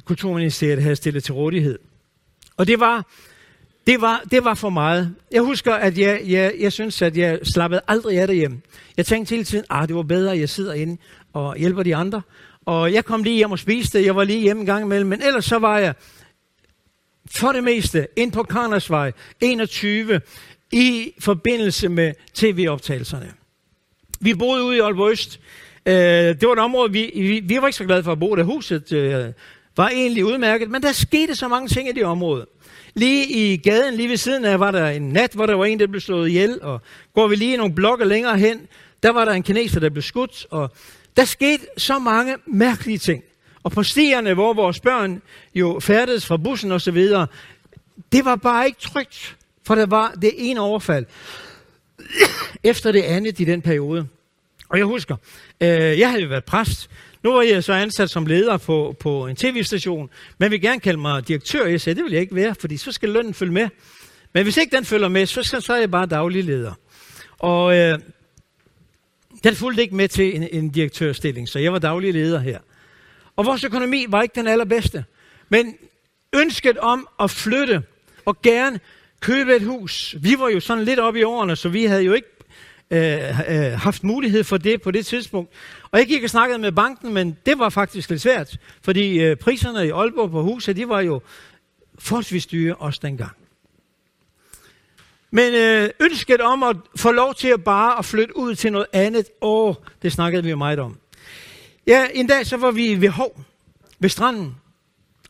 Kulturministeriet 0.06 0.82
havde 0.82 0.96
stillet 0.96 1.24
til 1.24 1.34
rådighed. 1.34 1.80
Og 2.58 2.68
det 2.68 2.80
var, 2.80 3.06
det 3.88 4.02
var, 4.02 4.22
det 4.32 4.44
var 4.44 4.54
for 4.54 4.70
meget. 4.70 5.16
Jeg 5.32 5.42
husker, 5.42 5.74
at 5.74 5.98
jeg, 5.98 6.22
jeg, 6.28 6.54
jeg 6.60 6.74
synes, 6.74 7.02
at 7.02 7.18
jeg 7.18 7.40
slappede 7.44 7.82
aldrig 7.88 8.20
af 8.20 8.28
derhjemme. 8.28 8.62
Jeg 8.98 9.06
tænkte 9.06 9.30
hele 9.30 9.44
tiden, 9.44 9.66
at 9.70 9.78
ah, 9.78 9.88
det 9.88 9.96
var 9.96 10.04
bedre, 10.04 10.32
at 10.32 10.40
jeg 10.40 10.50
sidder 10.50 10.74
inde 10.74 10.98
og 11.34 11.58
hjælper 11.58 11.84
de 11.84 11.96
andre. 11.96 12.22
Og 12.66 12.94
jeg 12.94 13.06
kom 13.06 13.24
lige 13.24 13.36
hjem 13.36 13.52
og 13.52 13.60
spiste, 13.60 14.06
jeg 14.06 14.16
var 14.16 14.24
lige 14.24 14.40
hjemme 14.40 14.60
en 14.60 14.66
gang 14.66 14.86
imellem, 14.86 15.10
men 15.10 15.22
ellers 15.22 15.46
så 15.46 15.60
var 15.60 15.78
jeg 15.78 15.94
for 17.32 17.52
det 17.52 17.64
meste 17.64 18.08
ind 18.16 18.32
på 18.32 18.44
Karnersvej 18.44 19.12
21 19.42 20.22
i 20.72 21.14
forbindelse 21.20 21.90
med 21.90 22.14
tv-optagelserne. 22.34 23.34
Vi 24.20 24.34
boede 24.34 24.64
ude 24.64 24.78
i 24.78 24.80
Aalborg 24.80 25.12
Øst. 25.12 25.40
Øh, 25.86 25.94
det 25.94 26.48
var 26.48 26.54
et 26.54 26.60
område, 26.60 26.92
vi, 26.92 27.12
vi, 27.16 27.40
vi 27.40 27.62
var 27.62 27.68
ikke 27.68 27.78
så 27.78 27.86
glade 27.86 28.04
for 28.04 28.12
at 28.12 28.20
bo 28.20 28.36
der. 28.36 28.44
Huset 28.44 28.92
øh, 28.92 29.26
var 29.78 29.90
egentlig 29.90 30.26
udmærket, 30.26 30.70
men 30.70 30.82
der 30.82 30.92
skete 30.92 31.36
så 31.36 31.48
mange 31.48 31.68
ting 31.68 31.90
i 31.90 31.92
det 31.92 32.06
område. 32.06 32.48
Lige 32.94 33.28
i 33.28 33.58
gaden, 33.58 33.94
lige 33.94 34.10
ved 34.10 34.18
siden 34.18 34.46
af, 34.46 34.60
var 34.60 34.72
der 34.72 34.90
en 34.90 35.10
nat, 35.10 35.34
hvor 35.34 35.46
der 35.46 35.54
var 35.54 35.66
en, 35.66 35.80
der 35.80 35.88
blev 35.88 36.02
slået 36.02 36.30
ihjel, 36.30 36.62
og 36.62 36.82
går 37.16 37.28
vi 37.28 37.36
lige 37.36 37.58
nogle 37.58 37.76
blokke 37.76 38.06
længere 38.06 38.38
hen, 38.38 38.68
der 39.04 39.12
var 39.12 39.26
der 39.26 39.32
en 39.32 39.44
kineser, 39.44 39.80
der 39.80 39.90
blev 39.90 40.02
skudt, 40.02 40.46
og 40.50 40.72
der 41.18 41.26
skete 41.26 41.66
så 41.78 42.00
mange 42.00 42.36
mærkelige 42.46 42.98
ting. 42.98 43.24
Og 43.68 43.72
på 43.72 43.84
stierne, 43.84 44.34
hvor 44.34 44.54
vores 44.54 44.80
børn 44.80 45.22
jo 45.56 45.80
færdedes 45.80 46.26
fra 46.26 46.38
bussen 46.38 46.72
og 46.72 46.82
så 46.82 46.92
videre, 46.92 47.28
det 48.12 48.26
var 48.26 48.36
bare 48.36 48.66
ikke 48.66 48.80
trygt, 48.80 49.38
for 49.66 49.76
der 49.76 49.86
var 49.86 50.12
det 50.22 50.32
ene 50.38 50.60
overfald 50.60 51.06
efter 52.64 52.92
det 52.92 53.02
andet 53.02 53.40
i 53.40 53.46
den 53.46 53.62
periode. 53.62 54.08
Og 54.70 54.78
jeg 54.78 54.86
husker, 54.86 55.16
øh, 55.62 56.00
jeg 56.00 56.10
havde 56.10 56.24
jo 56.24 56.30
været 56.30 56.44
præst. 56.44 56.90
Nu 57.24 57.32
var 57.34 57.42
jeg 57.42 57.64
så 57.64 57.74
ansat 57.74 58.10
som 58.10 58.26
leder 58.26 58.58
på, 58.58 58.96
på 59.00 59.28
en 59.28 59.36
tv-station. 59.36 60.10
Man 60.38 60.52
vil 60.52 60.62
gerne 60.62 60.80
kalde 60.80 61.00
mig 61.00 61.28
direktør. 61.28 61.66
Jeg 61.66 61.82
sagde, 61.82 61.96
det 61.96 62.04
vil 62.04 62.14
jeg 62.14 62.22
ikke 62.22 62.36
være, 62.36 62.56
fordi 62.60 62.78
så 62.78 62.92
skal 62.92 63.10
lønnen 63.10 63.34
følge 63.34 63.54
med. 63.54 63.70
Men 64.34 64.44
hvis 64.44 64.58
ikke 64.58 64.76
den 64.76 64.86
følger 64.86 65.08
med, 65.08 65.26
så, 65.26 65.44
skal, 65.44 65.62
så 65.62 65.74
er 65.74 65.80
jeg 65.80 65.92
bare 65.92 66.06
daglig 66.06 66.44
leder. 66.44 66.74
Og 67.40 67.78
øh, 67.78 68.00
den 69.44 69.56
fulgte 69.56 69.82
ikke 69.82 69.96
med 69.96 70.08
til 70.08 70.36
en, 70.36 70.48
en 70.52 70.70
direktørstilling, 70.70 71.50
så 71.50 71.60
jeg 71.60 71.74
var 71.74 71.80
daglig 71.80 72.14
leder 72.14 72.40
her. 72.40 72.60
Og 73.38 73.46
vores 73.46 73.64
økonomi 73.64 74.06
var 74.10 74.22
ikke 74.22 74.36
den 74.36 74.48
allerbedste. 74.48 75.06
Men 75.50 75.76
ønsket 76.36 76.78
om 76.78 77.08
at 77.20 77.32
flytte 77.32 77.84
og 78.26 78.42
gerne 78.42 78.80
købe 79.20 79.56
et 79.56 79.62
hus. 79.62 80.16
Vi 80.22 80.36
var 80.40 80.50
jo 80.50 80.60
sådan 80.60 80.84
lidt 80.84 81.00
oppe 81.00 81.20
i 81.20 81.24
årene, 81.24 81.56
så 81.56 81.70
vi 81.70 81.86
havde 81.86 82.04
jo 82.04 82.14
ikke 82.14 82.28
øh, 82.92 83.40
øh, 83.50 83.80
haft 83.80 84.04
mulighed 84.04 84.44
for 84.44 84.58
det 84.58 84.82
på 84.82 84.92
det 84.92 85.06
tidspunkt. 85.06 85.52
Og 85.92 86.00
jeg 86.00 86.08
gik 86.08 86.24
og 86.24 86.30
snakkede 86.30 86.60
med 86.60 86.72
banken, 86.72 87.14
men 87.14 87.38
det 87.46 87.60
var 87.60 87.70
faktisk 87.70 88.10
lidt 88.10 88.22
svært, 88.22 88.58
fordi 88.82 89.20
øh, 89.20 89.36
priserne 89.36 89.88
i 89.88 89.90
Aalborg 89.90 90.32
på 90.32 90.42
huset, 90.42 90.76
de 90.76 90.90
var 90.90 91.02
jo 91.02 91.22
forholdsvis 92.00 92.46
dyre 92.46 92.76
også 92.76 93.00
dengang. 93.04 93.32
Men 95.32 95.54
øh, 95.54 95.90
ønsket 96.00 96.42
om 96.42 96.64
at 96.64 96.76
få 96.96 97.12
lov 97.12 97.36
til 97.36 97.48
at 97.48 97.64
bare 97.64 98.00
at 98.00 98.06
flytte 98.06 98.38
ud 98.38 98.56
til 98.56 98.72
noget 98.72 98.88
andet, 98.94 99.28
åh, 99.42 99.76
det 100.02 100.12
snakkede 100.12 100.44
vi 100.44 100.50
jo 100.50 100.56
meget 100.56 100.80
om. 100.80 100.98
Ja, 101.88 102.08
en 102.14 102.28
dag 102.28 102.46
så 102.46 102.58
var 102.58 102.72
vi 102.72 103.02
ved 103.02 103.10
Hov, 103.10 103.42
ved 104.00 104.10
stranden, 104.10 104.56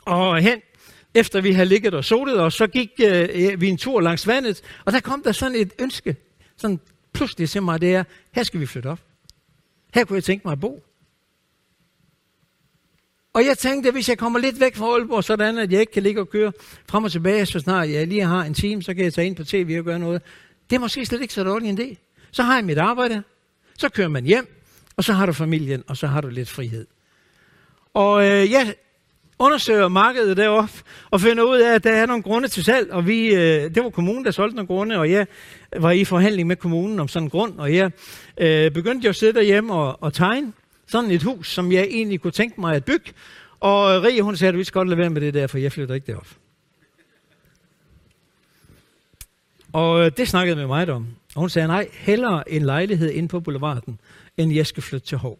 og 0.01 0.41
hen, 0.41 0.61
efter 1.13 1.41
vi 1.41 1.51
havde 1.51 1.69
ligget 1.69 1.93
og 1.93 2.05
solet 2.05 2.39
os, 2.39 2.53
så 2.53 2.67
gik 2.67 2.89
øh, 3.03 3.29
øh, 3.33 3.61
vi 3.61 3.67
en 3.67 3.77
tur 3.77 4.01
langs 4.01 4.27
vandet, 4.27 4.61
og 4.85 4.93
der 4.93 4.99
kom 4.99 5.23
der 5.23 5.31
sådan 5.31 5.55
et 5.55 5.73
ønske, 5.79 6.15
sådan 6.57 6.79
pludselig 7.13 7.49
til 7.49 7.63
mig, 7.63 7.81
det 7.81 7.95
er, 7.95 8.03
her 8.31 8.43
skal 8.43 8.59
vi 8.59 8.65
flytte 8.65 8.87
op. 8.87 8.99
Her 9.93 10.05
kunne 10.05 10.15
jeg 10.15 10.23
tænke 10.23 10.47
mig 10.47 10.51
at 10.51 10.59
bo. 10.59 10.83
Og 13.33 13.45
jeg 13.45 13.57
tænkte, 13.57 13.87
at 13.87 13.93
hvis 13.93 14.09
jeg 14.09 14.17
kommer 14.17 14.39
lidt 14.39 14.59
væk 14.59 14.75
fra 14.75 14.85
Aalborg, 14.85 15.23
sådan 15.23 15.57
at 15.57 15.71
jeg 15.71 15.79
ikke 15.79 15.93
kan 15.93 16.03
ligge 16.03 16.21
og 16.21 16.29
køre 16.29 16.51
frem 16.89 17.03
og 17.03 17.11
tilbage, 17.11 17.45
så 17.45 17.59
snart 17.59 17.89
jeg 17.89 18.07
lige 18.07 18.25
har 18.25 18.43
en 18.43 18.53
time, 18.53 18.83
så 18.83 18.93
kan 18.93 19.03
jeg 19.03 19.13
tage 19.13 19.27
ind 19.27 19.35
på 19.35 19.43
tv 19.43 19.75
og 19.79 19.85
gøre 19.85 19.99
noget. 19.99 20.21
Det 20.69 20.75
er 20.75 20.79
måske 20.79 21.05
slet 21.05 21.21
ikke 21.21 21.33
så 21.33 21.43
dårlig 21.43 21.69
en 21.69 21.79
idé. 21.79 21.95
Så 22.31 22.43
har 22.43 22.55
jeg 22.55 22.65
mit 22.65 22.77
arbejde, 22.77 23.23
så 23.77 23.89
kører 23.89 24.07
man 24.07 24.23
hjem, 24.23 24.56
og 24.97 25.03
så 25.03 25.13
har 25.13 25.25
du 25.25 25.33
familien, 25.33 25.83
og 25.87 25.97
så 25.97 26.07
har 26.07 26.21
du 26.21 26.27
lidt 26.27 26.49
frihed. 26.49 26.87
Og 27.93 28.25
øh, 28.25 28.51
jeg 28.51 28.75
undersøger 29.39 29.87
markedet 29.87 30.37
deroppe, 30.37 30.73
og 31.09 31.21
finder 31.21 31.43
ud 31.43 31.57
af, 31.57 31.75
at 31.75 31.83
der 31.83 31.91
er 31.91 32.05
nogle 32.05 32.23
grunde 32.23 32.47
til 32.47 32.63
salg, 32.63 32.91
og 32.91 33.07
vi, 33.07 33.35
øh, 33.35 33.75
det 33.75 33.83
var 33.83 33.89
kommunen, 33.89 34.25
der 34.25 34.31
solgte 34.31 34.55
nogle 34.55 34.67
grunde, 34.67 34.99
og 34.99 35.11
jeg 35.11 35.27
var 35.77 35.91
i 35.91 36.05
forhandling 36.05 36.47
med 36.47 36.55
kommunen 36.55 36.99
om 36.99 37.07
sådan 37.07 37.25
en 37.25 37.29
grund, 37.29 37.59
og 37.59 37.75
jeg 37.75 37.91
øh, 38.37 38.71
begyndte 38.71 39.05
jo 39.05 39.09
at 39.09 39.15
sidde 39.15 39.33
derhjemme 39.33 39.73
og, 39.73 40.03
og 40.03 40.13
tegne 40.13 40.53
sådan 40.87 41.11
et 41.11 41.23
hus, 41.23 41.53
som 41.53 41.71
jeg 41.71 41.83
egentlig 41.83 42.21
kunne 42.21 42.31
tænke 42.31 42.61
mig 42.61 42.75
at 42.75 42.85
bygge, 42.85 43.13
og 43.59 44.03
Rie, 44.03 44.21
hun 44.21 44.35
sagde, 44.37 44.49
at 44.49 44.57
vi 44.57 44.63
skal 44.63 44.79
godt 44.79 44.87
lade 44.87 44.97
være 44.97 45.09
med 45.09 45.21
det 45.21 45.33
der, 45.33 45.47
for 45.47 45.57
jeg 45.57 45.71
flytter 45.71 45.95
ikke 45.95 46.07
derop. 46.07 46.27
Og 49.73 50.05
øh, 50.05 50.11
det 50.17 50.27
snakkede 50.27 50.55
med 50.55 50.67
mig 50.67 50.89
om. 50.89 51.07
Og 51.37 51.41
hun 51.41 51.49
sagde, 51.49 51.67
nej, 51.67 51.89
hellere 51.93 52.51
en 52.51 52.61
lejlighed 52.61 53.11
ind 53.11 53.29
på 53.29 53.39
boulevarden, 53.39 53.99
end 54.37 54.53
jeg 54.53 54.67
skal 54.67 54.83
flytte 54.83 55.07
til 55.07 55.17
Hov. 55.17 55.39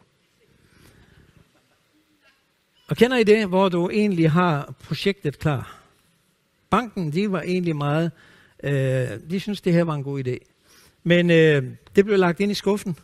Og 2.88 2.98
kender 2.98 3.18
I 3.18 3.24
det, 3.24 3.48
hvor 3.48 3.70
du 3.70 3.90
egentlig 3.90 4.32
har 4.32 4.74
projektet 4.84 5.40
klar? 5.40 5.80
Banken, 6.70 7.14
de 7.14 7.32
var 7.32 7.42
egentlig 7.42 7.76
meget, 7.76 8.12
øh, 8.64 8.72
de 9.30 9.40
synes 9.40 9.62
det 9.62 9.74
her 9.74 9.84
var 9.84 9.94
en 9.94 10.04
god 10.04 10.28
idé. 10.28 10.38
Men 11.04 11.32
øh, 11.32 11.64
det 11.96 12.06
blev 12.06 12.18
lagt 12.18 12.40
ind 12.40 12.52
i 12.52 12.56
skuffen. 12.56 12.98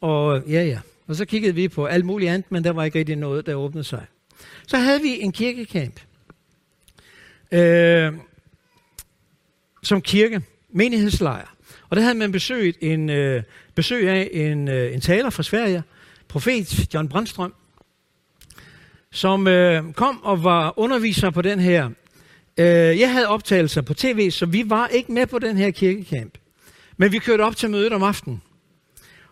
Og 0.00 0.42
ja, 0.48 0.64
ja. 0.64 0.80
Og 1.06 1.16
så 1.16 1.24
kiggede 1.24 1.54
vi 1.54 1.68
på 1.68 1.86
alt 1.86 2.04
muligt 2.04 2.30
andet, 2.30 2.52
men 2.52 2.64
der 2.64 2.70
var 2.70 2.84
ikke 2.84 2.98
rigtig 2.98 3.16
noget, 3.16 3.46
der 3.46 3.54
åbnede 3.54 3.84
sig. 3.84 4.06
Så 4.66 4.76
havde 4.76 5.02
vi 5.02 5.20
en 5.20 5.32
kirkekamp. 5.32 6.00
Øh, 7.52 8.12
som 9.82 10.02
kirke, 10.02 10.42
menighedslejr. 10.72 11.54
Og 11.88 11.96
der 11.96 12.02
havde 12.02 12.14
man 12.14 12.32
besøgt 12.32 12.78
en, 12.80 13.10
øh, 13.10 13.42
besøg 13.74 14.08
af 14.08 14.30
en, 14.32 14.68
øh, 14.68 14.94
en 14.94 15.00
taler 15.00 15.30
fra 15.30 15.42
Sverige, 15.42 15.82
profet 16.28 16.94
John 16.94 17.08
Brandstrøm, 17.08 17.54
som 19.12 19.46
øh, 19.46 19.92
kom 19.92 20.22
og 20.22 20.44
var 20.44 20.78
underviser 20.78 21.30
på 21.30 21.42
den 21.42 21.60
her. 21.60 21.90
Øh, 22.58 23.00
jeg 23.00 23.12
havde 23.12 23.28
optagelser 23.28 23.82
på 23.82 23.94
tv, 23.94 24.30
så 24.30 24.46
vi 24.46 24.70
var 24.70 24.86
ikke 24.86 25.12
med 25.12 25.26
på 25.26 25.38
den 25.38 25.56
her 25.56 25.70
kirkekamp. 25.70 26.38
Men 26.96 27.12
vi 27.12 27.18
kørte 27.18 27.42
op 27.42 27.56
til 27.56 27.70
mødet 27.70 27.92
om 27.92 28.02
aftenen. 28.02 28.42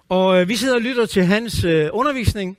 Og 0.08 0.40
øh, 0.40 0.48
vi 0.48 0.56
sidder 0.56 0.74
og 0.74 0.80
lytter 0.80 1.06
til 1.06 1.24
hans 1.24 1.64
øh, 1.64 1.88
undervisning. 1.92 2.58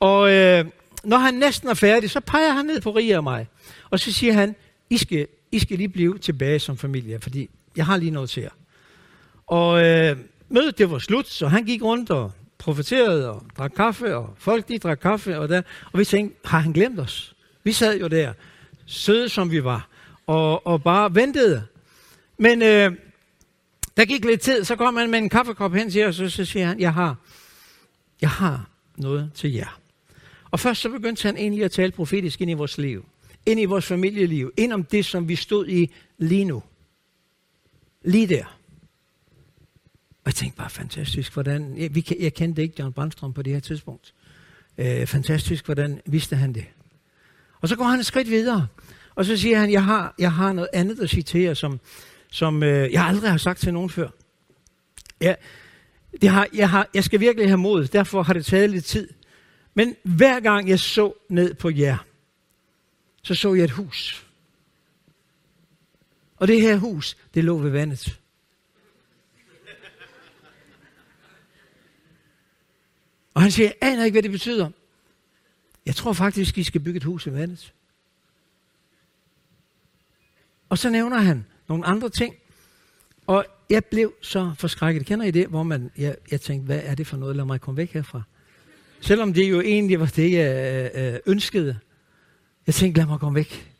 Og 0.00 0.32
øh, 0.32 0.64
når 1.04 1.16
han 1.16 1.34
næsten 1.34 1.68
er 1.68 1.74
færdig, 1.74 2.10
så 2.10 2.20
peger 2.20 2.52
han 2.52 2.64
ned 2.64 2.80
på 2.80 2.90
Ria 2.90 3.16
og 3.16 3.24
mig. 3.24 3.46
Og 3.90 4.00
så 4.00 4.12
siger 4.12 4.32
han, 4.32 4.54
I 4.90 4.96
skal, 4.96 5.26
I 5.52 5.58
skal 5.58 5.76
lige 5.76 5.88
blive 5.88 6.18
tilbage 6.18 6.58
som 6.58 6.78
familie, 6.78 7.20
fordi 7.20 7.50
jeg 7.76 7.86
har 7.86 7.96
lige 7.96 8.10
noget 8.10 8.30
til 8.30 8.42
jer. 8.42 8.50
Og 9.46 9.84
øh, 9.84 10.16
mødet 10.48 10.78
det 10.78 10.90
var 10.90 10.98
slut, 10.98 11.28
så 11.28 11.48
han 11.48 11.64
gik 11.64 11.82
rundt 11.82 12.10
og 12.10 12.32
profeterede 12.58 13.30
og 13.30 13.42
drak 13.58 13.72
kaffe, 13.76 14.16
og 14.16 14.34
folk 14.38 14.68
de 14.68 14.78
drak 14.78 14.98
kaffe, 14.98 15.38
og, 15.38 15.48
der, 15.48 15.62
og 15.92 15.98
vi 15.98 16.04
tænkte, 16.04 16.48
har 16.48 16.58
han 16.58 16.72
glemt 16.72 17.00
os? 17.00 17.34
Vi 17.64 17.72
sad 17.72 17.98
jo 17.98 18.06
der, 18.06 18.32
søde 18.86 19.28
som 19.28 19.50
vi 19.50 19.64
var, 19.64 19.88
og, 20.26 20.66
og 20.66 20.82
bare 20.82 21.14
ventede. 21.14 21.62
Men 22.38 22.62
øh, 22.62 22.92
der 23.96 24.04
gik 24.04 24.24
lidt 24.24 24.40
tid, 24.40 24.64
så 24.64 24.76
kom 24.76 24.96
han 24.96 25.10
med 25.10 25.18
en 25.18 25.28
kaffekop 25.28 25.74
hen 25.74 25.90
til 25.90 26.06
os, 26.06 26.20
og 26.20 26.30
så 26.30 26.44
siger 26.44 26.66
han, 26.66 26.80
jeg 26.80 26.94
har, 26.94 27.16
jeg 28.20 28.30
har 28.30 28.68
noget 28.96 29.30
til 29.34 29.52
jer. 29.52 29.80
Og 30.50 30.60
først 30.60 30.80
så 30.80 30.88
begyndte 30.88 31.22
han 31.22 31.36
egentlig 31.36 31.64
at 31.64 31.70
tale 31.70 31.92
profetisk 31.92 32.40
ind 32.40 32.50
i 32.50 32.54
vores 32.54 32.78
liv. 32.78 33.04
Ind 33.46 33.60
i 33.60 33.64
vores 33.64 33.86
familieliv. 33.86 34.52
Ind 34.56 34.72
om 34.72 34.84
det, 34.84 35.04
som 35.04 35.28
vi 35.28 35.36
stod 35.36 35.68
i 35.68 35.90
lige 36.18 36.44
nu. 36.44 36.62
Lige 38.06 38.26
der. 38.26 38.44
Og 40.10 40.26
jeg 40.26 40.34
tænkte 40.34 40.56
bare, 40.56 40.70
fantastisk, 40.70 41.32
hvordan... 41.32 41.76
Jeg, 41.76 41.94
vi, 41.94 42.16
jeg 42.20 42.34
kendte 42.34 42.62
ikke 42.62 42.74
John 42.78 42.92
Brandstrøm 42.92 43.32
på 43.32 43.42
det 43.42 43.52
her 43.52 43.60
tidspunkt. 43.60 44.14
Øh, 44.78 45.06
fantastisk, 45.06 45.64
hvordan 45.64 46.00
vidste 46.06 46.36
han 46.36 46.52
det? 46.52 46.64
Og 47.60 47.68
så 47.68 47.76
går 47.76 47.84
han 47.84 48.00
et 48.00 48.06
skridt 48.06 48.30
videre. 48.30 48.66
Og 49.14 49.24
så 49.24 49.36
siger 49.36 49.58
han, 49.58 49.72
jeg 49.72 49.84
har, 49.84 50.14
jeg 50.18 50.32
har 50.32 50.52
noget 50.52 50.68
andet 50.72 51.00
at 51.00 51.10
citere, 51.10 51.54
som, 51.54 51.80
som 52.30 52.62
øh, 52.62 52.92
jeg 52.92 53.04
aldrig 53.04 53.30
har 53.30 53.38
sagt 53.38 53.60
til 53.60 53.72
nogen 53.72 53.90
før. 53.90 54.08
Jeg, 55.20 55.36
det 56.22 56.28
har, 56.28 56.46
jeg, 56.54 56.70
har, 56.70 56.88
jeg 56.94 57.04
skal 57.04 57.20
virkelig 57.20 57.48
have 57.48 57.58
mod, 57.58 57.86
derfor 57.86 58.22
har 58.22 58.32
det 58.32 58.46
taget 58.46 58.70
lidt 58.70 58.84
tid. 58.84 59.08
Men 59.74 59.96
hver 60.02 60.40
gang 60.40 60.68
jeg 60.68 60.80
så 60.80 61.12
ned 61.28 61.54
på 61.54 61.70
jer, 61.70 61.96
så 63.22 63.34
så 63.34 63.54
jeg 63.54 63.64
et 63.64 63.70
hus. 63.70 64.25
Og 66.36 66.48
det 66.48 66.60
her 66.60 66.76
hus, 66.76 67.16
det 67.34 67.44
lå 67.44 67.58
ved 67.58 67.70
vandet. 67.70 68.20
Og 73.34 73.42
han 73.42 73.50
siger, 73.50 73.66
jeg 73.66 73.92
aner 73.92 74.04
ikke, 74.04 74.14
hvad 74.14 74.22
det 74.22 74.30
betyder. 74.30 74.70
Jeg 75.86 75.96
tror 75.96 76.12
faktisk, 76.12 76.58
I 76.58 76.62
skal 76.62 76.80
bygge 76.80 76.96
et 76.96 77.04
hus 77.04 77.26
i 77.26 77.32
vandet. 77.32 77.72
Og 80.68 80.78
så 80.78 80.90
nævner 80.90 81.18
han 81.18 81.46
nogle 81.68 81.86
andre 81.86 82.08
ting. 82.08 82.34
Og 83.26 83.46
jeg 83.70 83.84
blev 83.84 84.14
så 84.22 84.54
forskrækket. 84.58 85.06
Kender 85.06 85.26
I 85.26 85.30
det, 85.30 85.46
hvor 85.46 85.62
man, 85.62 85.90
jeg, 85.96 86.16
jeg 86.30 86.40
tænkte, 86.40 86.66
hvad 86.66 86.80
er 86.84 86.94
det 86.94 87.06
for 87.06 87.16
noget? 87.16 87.36
Lad 87.36 87.44
mig 87.44 87.60
komme 87.60 87.76
væk 87.76 87.92
herfra. 87.92 88.22
Selvom 89.00 89.32
det 89.32 89.50
jo 89.50 89.60
egentlig 89.60 90.00
var 90.00 90.12
det, 90.16 90.32
jeg 90.32 90.90
øh, 90.94 91.14
øh, 91.14 91.20
ønskede. 91.26 91.78
Jeg 92.66 92.74
tænkte, 92.74 93.00
lad 93.00 93.06
mig 93.06 93.20
komme 93.20 93.34
væk. 93.34 93.75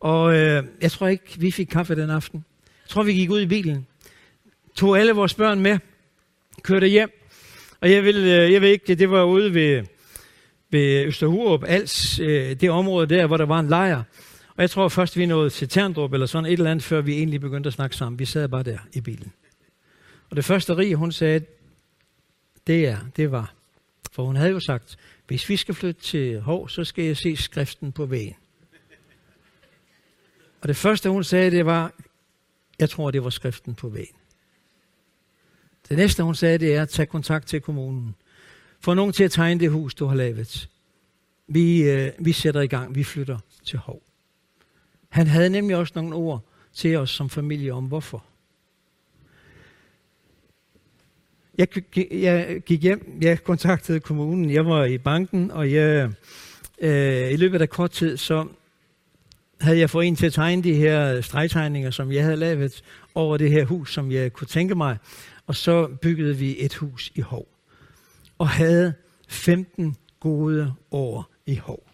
Og 0.00 0.36
øh, 0.36 0.64
jeg 0.80 0.90
tror 0.90 1.08
ikke, 1.08 1.38
vi 1.38 1.50
fik 1.50 1.66
kaffe 1.66 1.94
den 1.94 2.10
aften. 2.10 2.44
Jeg 2.84 2.88
tror, 2.88 3.02
vi 3.02 3.12
gik 3.12 3.30
ud 3.30 3.40
i 3.40 3.46
bilen. 3.46 3.86
Tog 4.74 4.98
alle 4.98 5.12
vores 5.12 5.34
børn 5.34 5.60
med. 5.60 5.78
Kørte 6.62 6.86
hjem. 6.86 7.10
Og 7.80 7.90
jeg 7.90 8.04
vil, 8.04 8.16
øh, 8.16 8.52
jeg 8.52 8.60
ved 8.60 8.68
ikke, 8.68 8.94
det 8.94 9.10
var 9.10 9.24
ude 9.24 9.54
ved, 9.54 9.84
ved 10.70 11.04
Østerhurup, 11.04 11.64
Als, 11.66 12.18
øh, 12.18 12.60
det 12.60 12.70
område 12.70 13.06
der, 13.06 13.26
hvor 13.26 13.36
der 13.36 13.46
var 13.46 13.60
en 13.60 13.68
lejr. 13.68 14.02
Og 14.56 14.62
jeg 14.62 14.70
tror 14.70 14.88
først, 14.88 15.16
vi 15.16 15.26
nåede 15.26 15.50
til 15.50 15.68
Terndrup 15.68 16.12
eller 16.12 16.26
sådan 16.26 16.46
et 16.46 16.52
eller 16.52 16.70
andet, 16.70 16.84
før 16.84 17.00
vi 17.00 17.12
egentlig 17.12 17.40
begyndte 17.40 17.66
at 17.66 17.74
snakke 17.74 17.96
sammen. 17.96 18.18
Vi 18.18 18.24
sad 18.24 18.48
bare 18.48 18.62
der 18.62 18.78
i 18.92 19.00
bilen. 19.00 19.32
Og 20.30 20.36
det 20.36 20.44
første 20.44 20.76
rig, 20.76 20.94
hun 20.94 21.12
sagde, 21.12 21.44
det 22.66 22.88
er, 22.88 22.98
det 23.16 23.30
var, 23.30 23.54
for 24.12 24.24
hun 24.24 24.36
havde 24.36 24.50
jo 24.50 24.60
sagt, 24.60 24.96
hvis 25.26 25.48
vi 25.48 25.56
skal 25.56 25.74
flytte 25.74 26.00
til 26.00 26.40
Hov, 26.40 26.68
så 26.68 26.84
skal 26.84 27.04
jeg 27.04 27.16
se 27.16 27.36
skriften 27.36 27.92
på 27.92 28.06
vægen. 28.06 28.34
Og 30.60 30.68
det 30.68 30.76
første, 30.76 31.10
hun 31.10 31.24
sagde, 31.24 31.50
det 31.50 31.66
var, 31.66 31.92
jeg 32.78 32.90
tror, 32.90 33.10
det 33.10 33.24
var 33.24 33.30
skriften 33.30 33.74
på 33.74 33.88
væggen. 33.88 34.16
Det 35.88 35.96
næste, 35.96 36.22
hun 36.22 36.34
sagde, 36.34 36.58
det 36.58 36.74
er, 36.74 36.84
tag 36.84 37.08
kontakt 37.08 37.46
til 37.46 37.60
kommunen. 37.60 38.14
Få 38.80 38.94
nogen 38.94 39.12
til 39.12 39.24
at 39.24 39.30
tegne 39.30 39.60
det 39.60 39.70
hus, 39.70 39.94
du 39.94 40.06
har 40.06 40.14
lavet. 40.14 40.68
Vi, 41.46 41.82
øh, 41.82 42.12
vi 42.18 42.32
sætter 42.32 42.60
i 42.60 42.66
gang, 42.66 42.94
vi 42.94 43.04
flytter 43.04 43.38
til 43.64 43.78
Hov. 43.78 44.02
Han 45.08 45.26
havde 45.26 45.50
nemlig 45.50 45.76
også 45.76 45.92
nogle 45.94 46.14
ord 46.14 46.44
til 46.72 46.96
os 46.96 47.10
som 47.10 47.30
familie 47.30 47.72
om 47.72 47.84
hvorfor. 47.84 48.24
Jeg, 51.58 51.68
jeg 52.12 52.62
gik 52.66 52.82
hjem, 52.82 53.18
jeg 53.20 53.44
kontaktede 53.44 54.00
kommunen, 54.00 54.50
jeg 54.50 54.66
var 54.66 54.84
i 54.84 54.98
banken, 54.98 55.50
og 55.50 55.72
jeg, 55.72 56.10
øh, 56.78 57.32
i 57.32 57.36
løbet 57.36 57.62
af 57.62 57.70
kort 57.70 57.90
tid, 57.90 58.16
så 58.16 58.46
havde 59.60 59.78
jeg 59.78 59.90
fået 59.90 60.06
en 60.06 60.16
til 60.16 60.26
at 60.26 60.32
tegne 60.32 60.62
de 60.62 60.74
her 60.74 61.20
stregtegninger, 61.20 61.90
som 61.90 62.12
jeg 62.12 62.24
havde 62.24 62.36
lavet 62.36 62.82
over 63.14 63.36
det 63.36 63.50
her 63.50 63.64
hus, 63.64 63.94
som 63.94 64.12
jeg 64.12 64.32
kunne 64.32 64.48
tænke 64.48 64.74
mig. 64.74 64.96
Og 65.46 65.56
så 65.56 65.86
byggede 65.86 66.36
vi 66.36 66.56
et 66.58 66.74
hus 66.74 67.12
i 67.14 67.20
Hov. 67.20 67.48
Og 68.38 68.48
havde 68.48 68.94
15 69.28 69.96
gode 70.20 70.72
år 70.90 71.30
i 71.46 71.54
Hov. 71.54 71.86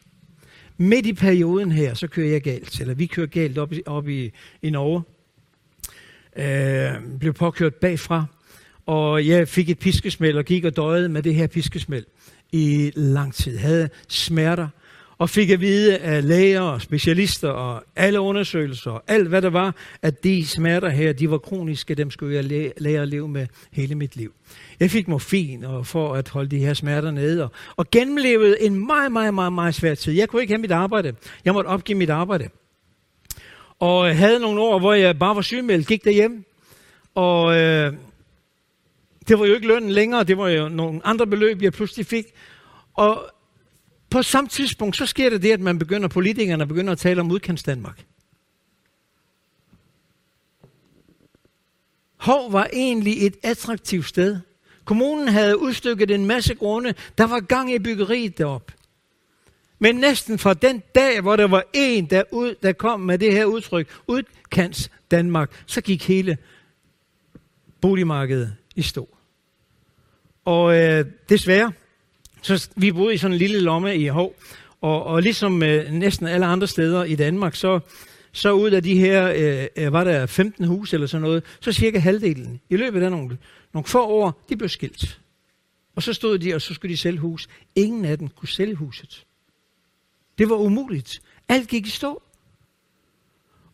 Midt 0.76 1.06
i 1.06 1.12
perioden 1.12 1.72
her, 1.72 1.94
så 1.94 2.06
kører 2.06 2.28
jeg 2.28 2.42
galt, 2.42 2.80
eller 2.80 2.94
vi 2.94 3.06
kører 3.06 3.26
galt 3.26 3.58
op 3.58 3.72
i, 3.72 3.82
op 3.86 4.08
i, 4.08 4.32
i 4.62 4.70
Norge. 4.70 5.02
Øh, 6.36 7.18
blev 7.18 7.32
påkørt 7.32 7.74
bagfra, 7.74 8.24
og 8.86 9.26
jeg 9.26 9.48
fik 9.48 9.70
et 9.70 9.78
piskesmæld 9.78 10.38
og 10.38 10.44
gik 10.44 10.64
og 10.64 10.76
døjede 10.76 11.08
med 11.08 11.22
det 11.22 11.34
her 11.34 11.46
piskesmæld 11.46 12.04
i 12.52 12.92
lang 12.94 13.34
tid. 13.34 13.58
Havde 13.58 13.88
smerter, 14.08 14.68
og 15.18 15.30
fik 15.30 15.50
at 15.50 15.60
vide 15.60 15.98
af 15.98 16.28
læger 16.28 16.60
og 16.60 16.82
specialister 16.82 17.48
og 17.48 17.82
alle 17.96 18.20
undersøgelser 18.20 18.90
og 18.90 19.02
alt 19.06 19.28
hvad 19.28 19.42
der 19.42 19.50
var, 19.50 19.74
at 20.02 20.24
de 20.24 20.46
smerter 20.46 20.88
her, 20.88 21.12
de 21.12 21.30
var 21.30 21.38
kroniske, 21.38 21.94
dem 21.94 22.10
skulle 22.10 22.34
jeg 22.34 22.72
lære 22.76 23.02
at 23.02 23.08
leve 23.08 23.28
med 23.28 23.46
hele 23.72 23.94
mit 23.94 24.16
liv. 24.16 24.32
Jeg 24.80 24.90
fik 24.90 25.08
morfin 25.08 25.64
og 25.64 25.86
for 25.86 26.14
at 26.14 26.28
holde 26.28 26.50
de 26.50 26.58
her 26.58 26.74
smerter 26.74 27.10
nede, 27.10 27.42
og, 27.44 27.50
og 27.76 27.90
gennemlevede 27.90 28.62
en 28.62 28.86
meget, 28.86 29.12
meget, 29.12 29.34
meget, 29.34 29.52
meget 29.52 29.74
svær 29.74 29.94
tid. 29.94 30.12
Jeg 30.12 30.28
kunne 30.28 30.42
ikke 30.42 30.54
have 30.54 30.60
mit 30.60 30.72
arbejde. 30.72 31.14
Jeg 31.44 31.54
måtte 31.54 31.68
opgive 31.68 31.98
mit 31.98 32.10
arbejde. 32.10 32.48
Og 33.78 34.08
øh, 34.08 34.16
havde 34.16 34.40
nogle 34.40 34.60
år, 34.60 34.78
hvor 34.78 34.92
jeg 34.92 35.18
bare 35.18 35.36
var 35.36 35.42
sygemeldt, 35.42 35.86
gik 35.86 36.04
derhjem, 36.04 36.44
og 37.14 37.56
øh, 37.56 37.92
det 39.28 39.38
var 39.38 39.46
jo 39.46 39.54
ikke 39.54 39.66
lønnen 39.66 39.90
længere, 39.90 40.24
det 40.24 40.38
var 40.38 40.48
jo 40.48 40.68
nogle 40.68 41.00
andre 41.04 41.26
beløb, 41.26 41.62
jeg 41.62 41.72
pludselig 41.72 42.06
fik. 42.06 42.26
Og 42.94 43.30
på 44.16 44.22
samme 44.22 44.48
tidspunkt, 44.48 44.96
så 44.96 45.06
sker 45.06 45.30
det 45.30 45.42
det, 45.42 45.52
at 45.52 45.60
man 45.60 45.78
begynder, 45.78 46.08
politikerne 46.08 46.66
begynder 46.66 46.92
at 46.92 46.98
tale 46.98 47.20
om 47.20 47.30
udkants 47.30 47.62
Danmark. 47.62 48.04
Hov 52.16 52.52
var 52.52 52.68
egentlig 52.72 53.26
et 53.26 53.36
attraktivt 53.42 54.06
sted. 54.06 54.40
Kommunen 54.84 55.28
havde 55.28 55.58
udstykket 55.58 56.10
en 56.10 56.26
masse 56.26 56.54
grunde. 56.54 56.94
Der 57.18 57.26
var 57.26 57.40
gang 57.40 57.72
i 57.72 57.78
byggeriet 57.78 58.38
derop. 58.38 58.72
Men 59.78 59.96
næsten 59.96 60.38
fra 60.38 60.54
den 60.54 60.82
dag, 60.94 61.20
hvor 61.20 61.36
der 61.36 61.46
var 61.46 61.64
en, 61.72 62.06
der, 62.10 62.22
ud, 62.32 62.54
der 62.62 62.72
kom 62.72 63.00
med 63.00 63.18
det 63.18 63.32
her 63.32 63.44
udtryk, 63.44 64.00
udkants 64.06 64.90
Danmark, 65.10 65.62
så 65.66 65.80
gik 65.80 66.08
hele 66.08 66.38
boligmarkedet 67.80 68.56
i 68.76 68.82
stå. 68.82 69.16
Og 70.44 70.76
øh, 70.78 71.06
desværre, 71.28 71.72
så 72.42 72.68
vi 72.76 72.92
boede 72.92 73.14
i 73.14 73.18
sådan 73.18 73.32
en 73.32 73.38
lille 73.38 73.60
lomme 73.60 73.96
i 73.96 74.06
Hov, 74.06 74.34
og, 74.80 75.04
og 75.04 75.22
ligesom 75.22 75.62
øh, 75.62 75.92
næsten 75.92 76.26
alle 76.26 76.46
andre 76.46 76.66
steder 76.66 77.04
i 77.04 77.14
Danmark, 77.14 77.54
så, 77.54 77.80
så 78.32 78.52
ud 78.52 78.70
af 78.70 78.82
de 78.82 78.98
her, 78.98 79.32
øh, 79.36 79.66
øh 79.76 79.92
var 79.92 80.04
der 80.04 80.26
15 80.26 80.64
hus 80.64 80.94
eller 80.94 81.06
sådan 81.06 81.22
noget, 81.22 81.44
så 81.60 81.72
cirka 81.72 81.98
halvdelen, 81.98 82.60
i 82.70 82.76
løbet 82.76 83.02
af 83.02 83.10
nogle, 83.10 83.38
nogle 83.72 83.86
få 83.86 84.06
år, 84.06 84.44
de 84.48 84.56
blev 84.56 84.68
skilt. 84.68 85.20
Og 85.96 86.02
så 86.02 86.12
stod 86.12 86.38
de, 86.38 86.54
og 86.54 86.62
så 86.62 86.74
skulle 86.74 86.92
de 86.92 86.96
sælge 86.96 87.18
hus. 87.18 87.48
Ingen 87.74 88.04
af 88.04 88.18
dem 88.18 88.28
kunne 88.28 88.48
sælge 88.48 88.74
huset. 88.74 89.24
Det 90.38 90.50
var 90.50 90.56
umuligt. 90.56 91.20
Alt 91.48 91.68
gik 91.68 91.86
i 91.86 91.90
stå. 91.90 92.22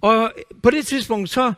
Og 0.01 0.33
øh, 0.37 0.61
på 0.63 0.71
det 0.71 0.87
tidspunkt, 0.87 1.31
så 1.31 1.53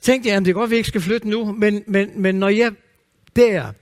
tænkte 0.00 0.28
jeg, 0.28 0.36
at 0.36 0.44
det 0.44 0.50
er 0.50 0.54
godt, 0.54 0.68
at 0.68 0.70
vi 0.70 0.76
ikke 0.76 0.88
skal 0.88 1.00
flytte 1.00 1.28
nu, 1.28 1.52
men, 1.52 1.84
men, 1.86 2.22
men 2.22 2.34
når 2.34 2.48
jeg 2.48 2.72
der 3.36 3.72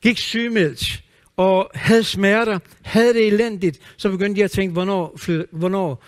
gik 0.00 0.18
sygemeldt, 0.18 1.03
og 1.36 1.70
havde 1.74 2.04
smerter, 2.04 2.58
havde 2.82 3.14
det 3.14 3.26
elendigt, 3.26 3.80
så 3.96 4.10
begyndte 4.10 4.38
jeg 4.38 4.44
at 4.44 4.50
tænke, 4.50 4.72
hvornår, 4.72 5.18
hvornår 5.50 6.04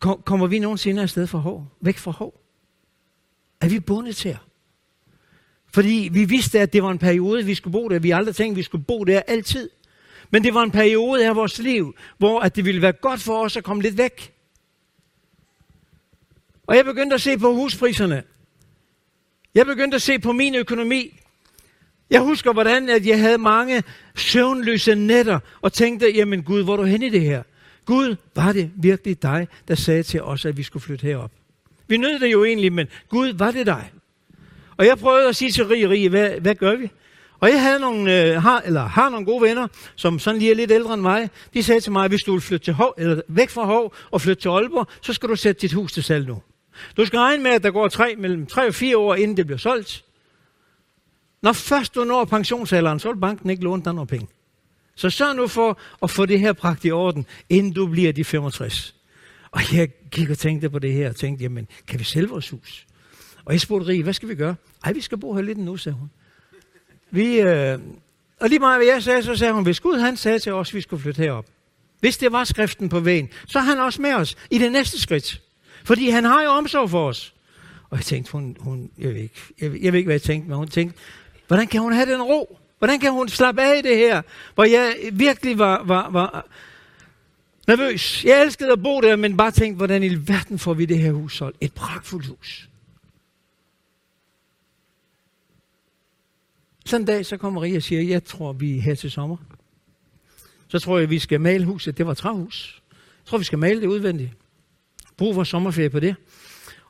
kommer 0.00 0.46
vi 0.46 0.58
nogensinde 0.58 1.02
afsted 1.02 1.26
fra 1.26 1.38
hår? 1.38 1.76
Væk 1.80 1.98
fra 1.98 2.10
hår? 2.10 2.40
Er 3.60 3.68
vi 3.68 3.80
bundet 3.80 4.16
til 4.16 4.38
Fordi 5.74 6.08
vi 6.12 6.24
vidste, 6.24 6.60
at 6.60 6.72
det 6.72 6.82
var 6.82 6.90
en 6.90 6.98
periode, 6.98 7.44
vi 7.44 7.54
skulle 7.54 7.72
bo 7.72 7.88
der. 7.88 7.98
Vi 7.98 8.10
aldrig 8.10 8.36
tænkte, 8.36 8.52
at 8.52 8.56
vi 8.56 8.62
skulle 8.62 8.84
bo 8.84 9.04
der 9.04 9.20
altid. 9.20 9.70
Men 10.30 10.44
det 10.44 10.54
var 10.54 10.62
en 10.62 10.70
periode 10.70 11.26
af 11.26 11.36
vores 11.36 11.58
liv, 11.58 11.94
hvor 12.18 12.40
at 12.40 12.56
det 12.56 12.64
ville 12.64 12.82
være 12.82 12.92
godt 12.92 13.20
for 13.20 13.44
os 13.44 13.56
at 13.56 13.64
komme 13.64 13.82
lidt 13.82 13.98
væk. 13.98 14.34
Og 16.66 16.76
jeg 16.76 16.84
begyndte 16.84 17.14
at 17.14 17.20
se 17.20 17.38
på 17.38 17.54
huspriserne. 17.54 18.22
Jeg 19.54 19.66
begyndte 19.66 19.94
at 19.94 20.02
se 20.02 20.18
på 20.18 20.32
min 20.32 20.54
økonomi. 20.54 21.19
Jeg 22.10 22.20
husker, 22.20 22.52
hvordan 22.52 22.88
at 22.88 23.06
jeg 23.06 23.20
havde 23.20 23.38
mange 23.38 23.82
søvnløse 24.14 24.94
nætter 24.94 25.38
og 25.60 25.72
tænkte, 25.72 26.10
jamen 26.14 26.42
Gud, 26.42 26.62
hvor 26.64 26.72
er 26.72 26.76
du 26.76 26.82
henne 26.82 27.06
i 27.06 27.10
det 27.10 27.20
her? 27.20 27.42
Gud, 27.86 28.16
var 28.34 28.52
det 28.52 28.70
virkelig 28.76 29.22
dig, 29.22 29.48
der 29.68 29.74
sagde 29.74 30.02
til 30.02 30.22
os, 30.22 30.44
at 30.44 30.56
vi 30.56 30.62
skulle 30.62 30.82
flytte 30.82 31.02
herop? 31.02 31.30
Vi 31.88 31.96
nød 31.96 32.18
det 32.18 32.32
jo 32.32 32.44
egentlig, 32.44 32.72
men 32.72 32.86
Gud, 33.08 33.32
var 33.32 33.50
det 33.50 33.66
dig? 33.66 33.90
Og 34.76 34.86
jeg 34.86 34.98
prøvede 34.98 35.28
at 35.28 35.36
sige 35.36 35.50
til 35.50 35.66
Rie, 35.66 35.88
Rie, 35.88 36.08
hvad, 36.08 36.30
hvad 36.40 36.54
gør 36.54 36.76
vi? 36.76 36.90
Og 37.40 37.50
jeg 37.50 37.62
havde 37.62 37.80
nogle, 37.80 38.22
øh, 38.22 38.42
har, 38.42 38.60
eller 38.60 38.80
har 38.80 39.08
nogle 39.08 39.26
gode 39.26 39.42
venner, 39.42 39.66
som 39.96 40.18
sådan 40.18 40.38
lige 40.38 40.50
er 40.50 40.54
lidt 40.54 40.70
ældre 40.70 40.94
end 40.94 41.02
mig. 41.02 41.30
De 41.54 41.62
sagde 41.62 41.80
til 41.80 41.92
mig, 41.92 42.04
at 42.04 42.10
hvis 42.10 42.22
du 42.22 42.32
vil 42.32 42.40
flytte 42.40 42.64
til 42.64 42.74
Hov, 42.74 42.94
eller 42.98 43.20
væk 43.28 43.50
fra 43.50 43.64
Hov 43.64 43.94
og 44.10 44.20
flytte 44.20 44.42
til 44.42 44.48
Aalborg, 44.48 44.86
så 45.02 45.12
skal 45.12 45.28
du 45.28 45.36
sætte 45.36 45.60
dit 45.60 45.72
hus 45.72 45.92
til 45.92 46.02
salg 46.02 46.26
nu. 46.26 46.42
Du 46.96 47.06
skal 47.06 47.18
regne 47.18 47.42
med, 47.42 47.50
at 47.50 47.62
der 47.62 47.70
går 47.70 47.88
tre, 47.88 48.14
mellem 48.18 48.46
tre 48.46 48.66
og 48.66 48.74
fire 48.74 48.98
år, 48.98 49.14
inden 49.14 49.36
det 49.36 49.46
bliver 49.46 49.58
solgt. 49.58 50.04
Når 51.42 51.52
først 51.52 51.94
du 51.94 52.04
når 52.04 52.24
pensionsalderen, 52.24 52.98
så 52.98 53.12
vil 53.12 53.20
banken 53.20 53.50
ikke 53.50 53.62
låne 53.64 53.84
dig 53.84 53.94
nogen 53.94 54.06
penge. 54.06 54.28
Så 54.94 55.10
sørg 55.10 55.36
nu 55.36 55.46
for 55.46 55.78
at 56.02 56.10
få 56.10 56.26
det 56.26 56.40
her 56.40 56.52
bragt 56.52 56.84
i 56.84 56.90
orden, 56.90 57.26
inden 57.48 57.72
du 57.72 57.86
bliver 57.86 58.12
de 58.12 58.24
65. 58.24 58.94
Og 59.50 59.60
jeg 59.72 59.88
gik 60.10 60.30
og 60.30 60.38
tænkte 60.38 60.70
på 60.70 60.78
det 60.78 60.92
her, 60.92 61.08
og 61.08 61.16
tænkte, 61.16 61.42
jamen, 61.42 61.68
kan 61.86 61.98
vi 61.98 62.04
sælge 62.04 62.28
vores 62.28 62.48
hus? 62.48 62.86
Og 63.44 63.52
jeg 63.52 63.60
spurgte 63.60 63.88
Rie, 63.88 64.02
hvad 64.02 64.12
skal 64.12 64.28
vi 64.28 64.34
gøre? 64.34 64.54
Ej, 64.84 64.92
vi 64.92 65.00
skal 65.00 65.18
bo 65.18 65.34
her 65.34 65.42
lidt 65.42 65.58
nu, 65.58 65.76
sagde 65.76 65.96
hun. 65.96 66.10
Vi, 67.10 67.40
øh, 67.40 67.78
og 68.40 68.48
lige 68.48 68.58
meget 68.58 68.78
hvad 68.78 68.86
jeg 68.86 69.02
sagde, 69.02 69.22
så 69.22 69.36
sagde 69.36 69.52
hun, 69.52 69.62
hvis 69.62 69.80
Gud 69.80 69.98
han 69.98 70.16
sagde 70.16 70.38
til 70.38 70.52
os, 70.52 70.68
at 70.68 70.74
vi 70.74 70.80
skulle 70.80 71.02
flytte 71.02 71.22
herop. 71.22 71.46
Hvis 72.00 72.18
det 72.18 72.32
var 72.32 72.44
skriften 72.44 72.88
på 72.88 73.00
vejen, 73.00 73.28
så 73.46 73.58
er 73.58 73.62
han 73.62 73.78
også 73.78 74.02
med 74.02 74.14
os 74.14 74.36
i 74.50 74.58
det 74.58 74.72
næste 74.72 75.00
skridt. 75.00 75.42
Fordi 75.84 76.10
han 76.10 76.24
har 76.24 76.42
jo 76.42 76.48
omsorg 76.50 76.90
for 76.90 77.08
os. 77.08 77.34
Og 77.90 77.96
jeg 77.96 78.04
tænkte, 78.04 78.32
hun, 78.32 78.56
hun 78.60 78.90
jeg, 78.98 79.08
ved 79.08 79.16
ikke, 79.16 79.40
jeg, 79.60 79.82
jeg 79.82 79.92
ved 79.92 79.98
ikke, 79.98 80.06
hvad 80.06 80.14
jeg 80.14 80.22
tænkte, 80.22 80.48
men 80.48 80.58
hun 80.58 80.68
tænkte, 80.68 80.98
Hvordan 81.50 81.66
kan 81.66 81.80
hun 81.80 81.92
have 81.92 82.12
den 82.12 82.22
ro? 82.22 82.58
Hvordan 82.78 83.00
kan 83.00 83.12
hun 83.12 83.28
slappe 83.28 83.62
af 83.62 83.78
i 83.78 83.82
det 83.82 83.96
her? 83.96 84.22
Hvor 84.54 84.64
jeg 84.64 84.96
virkelig 85.12 85.58
var, 85.58 85.82
var, 85.84 86.10
var 86.10 86.46
nervøs. 87.66 88.24
Jeg 88.24 88.42
elskede 88.42 88.72
at 88.72 88.82
bo 88.82 89.00
der, 89.00 89.16
men 89.16 89.36
bare 89.36 89.50
tænkte, 89.50 89.76
hvordan 89.76 90.02
i 90.02 90.14
verden 90.14 90.58
får 90.58 90.74
vi 90.74 90.84
det 90.84 90.98
her 90.98 91.12
hus 91.12 91.36
solgt? 91.36 91.56
Et 91.60 91.74
pragtfuldt 91.74 92.26
hus. 92.26 92.68
Sådan 96.86 97.02
en 97.02 97.06
dag, 97.06 97.26
så 97.26 97.36
kommer 97.36 97.60
Maria 97.60 97.76
og 97.76 97.82
siger, 97.82 98.02
jeg 98.02 98.24
tror, 98.24 98.52
vi 98.52 98.78
er 98.78 98.82
her 98.82 98.94
til 98.94 99.10
sommer. 99.10 99.36
Så 100.68 100.78
tror 100.78 100.98
jeg, 100.98 101.10
vi 101.10 101.18
skal 101.18 101.40
male 101.40 101.64
huset. 101.64 101.98
Det 101.98 102.06
var 102.06 102.14
træhus. 102.14 102.82
Jeg 102.92 103.26
tror, 103.26 103.38
vi 103.38 103.44
skal 103.44 103.58
male 103.58 103.80
det 103.80 103.86
udvendigt. 103.86 104.30
Brug 105.16 105.36
vores 105.36 105.48
sommerferie 105.48 105.90
på 105.90 106.00
det. 106.00 106.14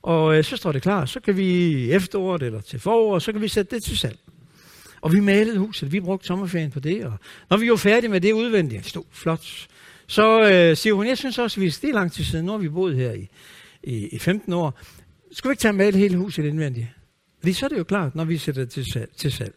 Og 0.02 0.36
øh, 0.36 0.44
så 0.44 0.56
står 0.56 0.72
det 0.72 0.82
klar. 0.82 1.04
Så 1.04 1.20
kan 1.20 1.36
vi 1.36 1.92
efteråret 1.92 2.42
eller 2.42 2.60
til 2.60 2.80
foråret, 2.80 3.22
så 3.22 3.32
kan 3.32 3.40
vi 3.42 3.48
sætte 3.48 3.76
det 3.76 3.82
til 3.82 3.98
salg. 3.98 4.18
Og 5.00 5.12
vi 5.12 5.20
malede 5.20 5.58
huset. 5.58 5.92
Vi 5.92 6.00
brugte 6.00 6.26
sommerferien 6.26 6.70
på 6.70 6.80
det. 6.80 7.04
Og 7.04 7.12
når 7.50 7.56
vi 7.56 7.70
var 7.70 7.76
færdige 7.76 8.10
med 8.10 8.20
det 8.20 8.32
udvendigt, 8.32 8.86
stod 8.86 9.04
flot, 9.10 9.68
så 10.06 10.40
øh, 10.40 10.76
siger 10.76 10.94
hun, 10.94 11.06
jeg 11.06 11.18
synes 11.18 11.38
også, 11.38 11.60
vi 11.60 11.66
er 11.66 11.78
det 11.82 11.94
lang 11.94 12.12
tid 12.12 12.24
siden. 12.24 12.46
Nu 12.46 12.52
har 12.52 12.58
vi 12.58 12.68
boet 12.68 12.96
her 12.96 13.12
i, 13.12 13.28
i, 13.82 14.08
i 14.08 14.18
15 14.18 14.52
år. 14.52 14.78
Skal 15.32 15.48
vi 15.48 15.52
ikke 15.52 15.60
tage 15.60 15.70
og 15.70 15.76
male 15.76 15.98
hele 15.98 16.16
huset 16.16 16.44
indvendigt? 16.44 16.86
Fordi 17.38 17.52
så 17.52 17.66
er 17.66 17.68
det 17.68 17.78
jo 17.78 17.84
klart, 17.84 18.14
når 18.14 18.24
vi 18.24 18.38
sætter 18.38 18.62
det 18.62 18.70
til 18.70 18.84
salg. 18.92 19.10
Til 19.16 19.32
salg. 19.32 19.54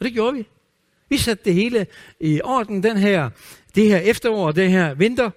Og 0.00 0.04
det 0.04 0.12
gjorde 0.12 0.36
vi. 0.36 0.46
Vi 1.08 1.16
satte 1.16 1.44
det 1.44 1.54
hele 1.54 1.86
i 2.20 2.40
orden, 2.44 2.82
den 2.82 2.96
her, 2.96 3.30
det 3.74 3.88
her 3.88 3.98
efterår, 3.98 4.46
og 4.46 4.56
det 4.56 4.70
her 4.70 4.94
vinter. 4.94 5.30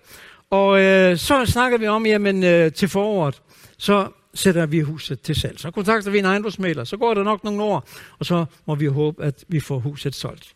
Og 0.49 0.81
øh, 0.81 1.17
så 1.17 1.45
snakker 1.45 1.77
vi 1.77 1.87
om, 1.87 2.05
jamen 2.05 2.43
øh, 2.43 2.71
til 2.71 2.87
foråret, 2.87 3.41
så 3.77 4.07
sætter 4.35 4.65
vi 4.65 4.79
huset 4.79 5.21
til 5.21 5.35
salg. 5.35 5.59
Så 5.59 5.71
kontakter 5.71 6.11
vi 6.11 6.19
en 6.19 6.25
ejendomsmaler, 6.25 6.83
så 6.83 6.97
går 6.97 7.13
der 7.13 7.23
nok 7.23 7.43
nogle 7.43 7.63
år, 7.63 7.87
og 8.19 8.25
så 8.25 8.45
må 8.65 8.75
vi 8.75 8.85
håbe, 8.85 9.23
at 9.23 9.45
vi 9.47 9.59
får 9.59 9.79
huset 9.79 10.15
solgt. 10.15 10.55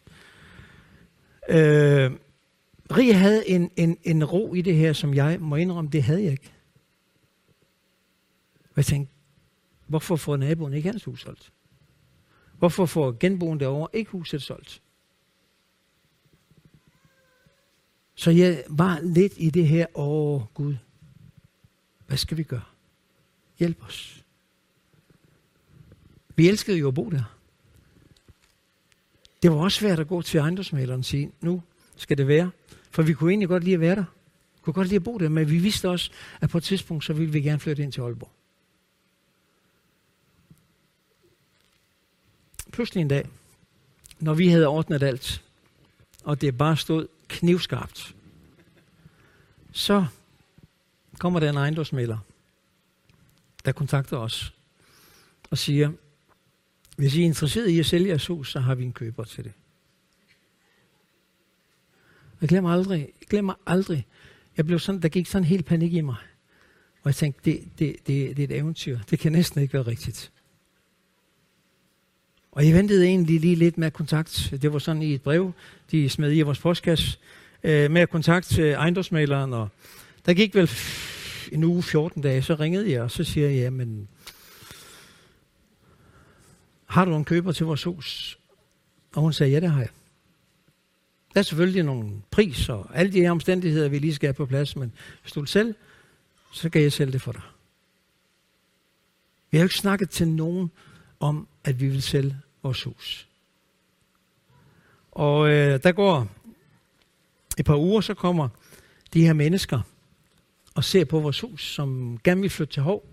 Øh, 1.50 2.12
Rie 2.98 3.14
havde 3.14 3.50
en, 3.50 3.72
en, 3.76 3.98
en 4.04 4.24
ro 4.24 4.54
i 4.54 4.62
det 4.62 4.76
her, 4.76 4.94
som 4.94 5.14
jeg 5.14 5.38
må 5.40 5.56
indrømme, 5.56 5.90
det 5.90 6.04
havde 6.04 6.24
jeg 6.24 6.32
ikke. 6.32 6.52
Og 8.64 8.78
jeg 8.78 8.86
tænkte, 8.86 9.14
hvorfor 9.88 10.16
får 10.16 10.38
naboen 10.38 10.74
ikke 10.74 10.90
hans 10.90 11.04
hus 11.04 11.22
solgt? 11.22 11.52
Hvorfor 12.58 12.86
får 12.86 13.18
genboen 13.20 13.60
derovre 13.60 13.88
ikke 13.94 14.12
huset 14.12 14.42
solgt? 14.42 14.82
Så 18.16 18.32
jeg 18.32 18.64
var 18.70 19.00
lidt 19.04 19.34
i 19.38 19.50
det 19.50 19.68
her, 19.68 19.86
åh 19.94 20.42
Gud, 20.54 20.76
hvad 22.08 22.18
skal 22.18 22.38
vi 22.38 22.44
gøre? 22.44 22.62
Hjælp 23.60 23.84
os. 23.84 24.24
Vi 26.36 26.50
elskede 26.50 26.78
jo 26.78 26.88
at 26.88 26.94
bo 26.94 27.10
der. 27.10 27.36
Det 29.44 29.52
var 29.52 29.58
også 29.58 29.80
svært 29.80 30.00
at 30.00 30.08
gå 30.08 30.22
til 30.22 30.38
ejendomsmaleren 30.38 31.00
og 31.00 31.06
sige, 31.06 31.32
nu 31.42 31.62
skal 31.96 32.18
det 32.18 32.28
være. 32.28 32.52
For 32.92 33.02
vi 33.02 33.14
kunne 33.14 33.32
egentlig 33.32 33.50
godt 33.50 33.64
lide 33.64 33.74
at 33.74 33.80
være 33.80 33.96
der. 33.96 34.06
Vi 34.56 34.62
kunne 34.62 34.74
godt 34.74 34.88
lide 34.88 34.96
at 34.96 35.04
bo 35.04 35.18
der, 35.18 35.30
men 35.30 35.50
vi 35.50 35.58
vidste 35.58 35.90
også, 35.90 36.12
at 36.42 36.50
på 36.50 36.58
et 36.58 36.64
tidspunkt, 36.64 37.06
så 37.06 37.14
ville 37.14 37.34
vi 37.34 37.42
gerne 37.42 37.60
flytte 37.60 37.84
ind 37.84 37.92
til 37.92 38.02
Aalborg. 38.02 38.32
Pludselig 42.72 43.02
en 43.02 43.08
dag, 43.08 43.30
når 44.20 44.34
vi 44.34 44.48
havde 44.48 44.68
ordnet 44.68 45.04
alt, 45.04 45.44
og 46.24 46.42
det 46.42 46.58
bare 46.58 46.78
stod 46.78 47.08
knivskarpt, 47.28 48.16
så 49.72 50.06
kommer 51.18 51.40
der 51.40 51.50
en 51.50 51.58
ejendomsmælder, 51.58 52.18
der 53.66 53.72
kontakter 53.72 54.18
os 54.18 54.54
og 55.50 55.58
siger, 55.58 55.92
hvis 56.98 57.16
I 57.16 57.22
er 57.22 57.26
interesseret 57.26 57.70
i 57.70 57.80
at 57.80 57.86
sælge 57.86 58.08
jeres 58.08 58.28
hus, 58.28 58.52
så 58.52 58.60
har 58.60 58.76
vi 58.76 58.84
en 58.84 58.94
køber 58.94 59.24
til 59.24 59.44
det. 59.44 59.52
Jeg 62.42 62.50
glemmer 62.50 62.72
aldrig, 62.72 63.00
jeg 63.00 63.28
glemmer 63.30 63.54
aldrig, 63.68 64.08
jeg 64.58 64.66
blev 64.66 64.80
sådan, 64.80 65.02
der 65.02 65.10
gik 65.10 65.28
sådan 65.28 65.46
helt 65.46 65.66
panik 65.66 65.94
i 65.94 66.02
mig. 66.02 66.16
Og 67.02 67.06
jeg 67.06 67.16
tænkte, 67.16 67.52
det, 67.52 67.64
det, 67.80 67.96
det, 68.08 68.38
det 68.38 68.40
er 68.40 68.44
et 68.44 68.58
eventyr. 68.58 69.00
Det 69.10 69.20
kan 69.20 69.32
næsten 69.32 69.62
ikke 69.62 69.74
være 69.74 69.88
rigtigt. 69.88 70.32
Og 72.52 72.68
jeg 72.68 72.74
ventede 72.74 73.06
egentlig 73.06 73.40
lige 73.40 73.56
lidt 73.56 73.78
med 73.78 73.92
kontakt. 73.92 74.54
Det 74.62 74.74
var 74.74 74.80
sådan 74.80 75.02
i 75.02 75.14
et 75.14 75.22
brev, 75.22 75.52
de 75.92 76.10
smed 76.10 76.38
i 76.38 76.42
vores 76.42 76.60
postkasse, 76.60 77.18
øh, 77.64 77.92
med 77.92 78.08
kontakt 78.08 78.46
til 78.46 78.64
øh, 78.64 78.74
ejendomsmaleren. 78.74 79.54
Og 79.54 79.70
der 80.26 80.34
gik 80.34 80.56
vel 80.56 80.68
en 81.52 81.64
uge, 81.64 81.84
14 81.84 82.22
dage, 82.22 82.42
så 82.42 82.56
ringede 82.56 82.92
jeg, 82.92 83.02
og 83.02 83.12
så 83.12 83.24
siger 83.24 83.50
jeg, 83.50 83.74
men 83.74 84.08
har 86.86 87.06
du 87.06 87.16
en 87.16 87.26
køber 87.26 87.52
til 87.52 87.66
vores 87.66 87.84
hus? 87.84 88.40
Og 89.16 89.22
hun 89.22 89.34
sagde, 89.34 89.52
ja, 89.52 89.60
det 89.60 89.72
har 89.72 89.80
jeg. 89.80 89.90
Der 91.34 91.40
er 91.40 91.44
selvfølgelig 91.44 91.84
nogle 91.84 92.12
pris 92.32 92.70
og 92.70 92.88
alle 92.94 93.14
de 93.14 93.22
her 93.22 93.32
omstændigheder, 93.32 93.90
vi 93.90 94.00
lige 94.00 94.16
skal 94.16 94.28
have 94.28 94.34
på 94.34 94.46
plads, 94.46 94.76
men 94.76 94.94
hvis 95.22 95.32
du 95.32 95.40
vil 95.40 95.76
så 96.52 96.70
kan 96.70 96.82
jeg 96.82 96.94
sælge 96.94 97.12
det 97.12 97.22
for 97.22 97.32
dig. 97.32 97.42
Vi 99.52 99.58
har 99.58 99.64
jo 99.64 99.66
ikke 99.66 99.76
snakket 99.76 100.10
til 100.10 100.28
nogen 100.28 100.72
om, 101.20 101.48
at 101.64 101.82
vi 101.82 101.88
vil 101.88 102.02
sælge 102.02 102.38
vores 102.64 102.84
hus. 102.84 103.28
Og 105.12 105.50
øh, 105.50 105.84
der 105.84 105.92
går 105.92 106.28
et 107.58 107.66
par 107.66 107.78
uger, 107.78 108.02
så 108.02 108.14
kommer 108.14 108.50
de 109.14 109.26
her 109.26 109.34
mennesker 109.34 109.82
og 110.80 110.84
ser 110.84 111.06
på 111.06 111.20
vores 111.20 111.40
hus, 111.40 111.74
som 111.74 112.20
gerne 112.24 112.42
ville 112.42 112.50
flytte 112.50 112.74
til 112.74 112.84
Hov. 112.84 113.08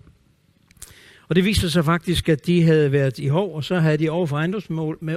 Og 1.27 1.35
det 1.35 1.45
viste 1.45 1.69
sig 1.69 1.85
faktisk, 1.85 2.29
at 2.29 2.45
de 2.45 2.63
havde 2.63 2.91
været 2.91 3.19
i 3.19 3.27
Hov, 3.27 3.55
og 3.55 3.63
så 3.63 3.79
havde 3.79 3.97
de 3.97 4.09
over 4.09 4.97
med 5.01 5.15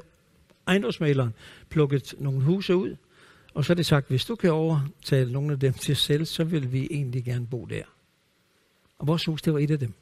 ejendomsmaleren 0.66 1.34
plukket 1.68 2.14
nogle 2.18 2.40
huse 2.40 2.76
ud. 2.76 2.96
Og 3.54 3.64
så 3.64 3.70
har 3.70 3.74
det 3.74 3.86
sagt, 3.86 4.08
hvis 4.08 4.24
du 4.24 4.34
kan 4.34 4.52
overtale 4.52 5.32
nogle 5.32 5.52
af 5.52 5.60
dem 5.60 5.72
til 5.72 5.96
selv, 5.96 6.24
så 6.24 6.44
vil 6.44 6.72
vi 6.72 6.88
egentlig 6.90 7.24
gerne 7.24 7.46
bo 7.46 7.64
der. 7.64 7.82
Og 8.98 9.06
vores 9.06 9.24
hus, 9.24 9.42
det 9.42 9.52
var 9.52 9.58
et 9.58 9.70
af 9.70 9.78
dem. 9.78 9.92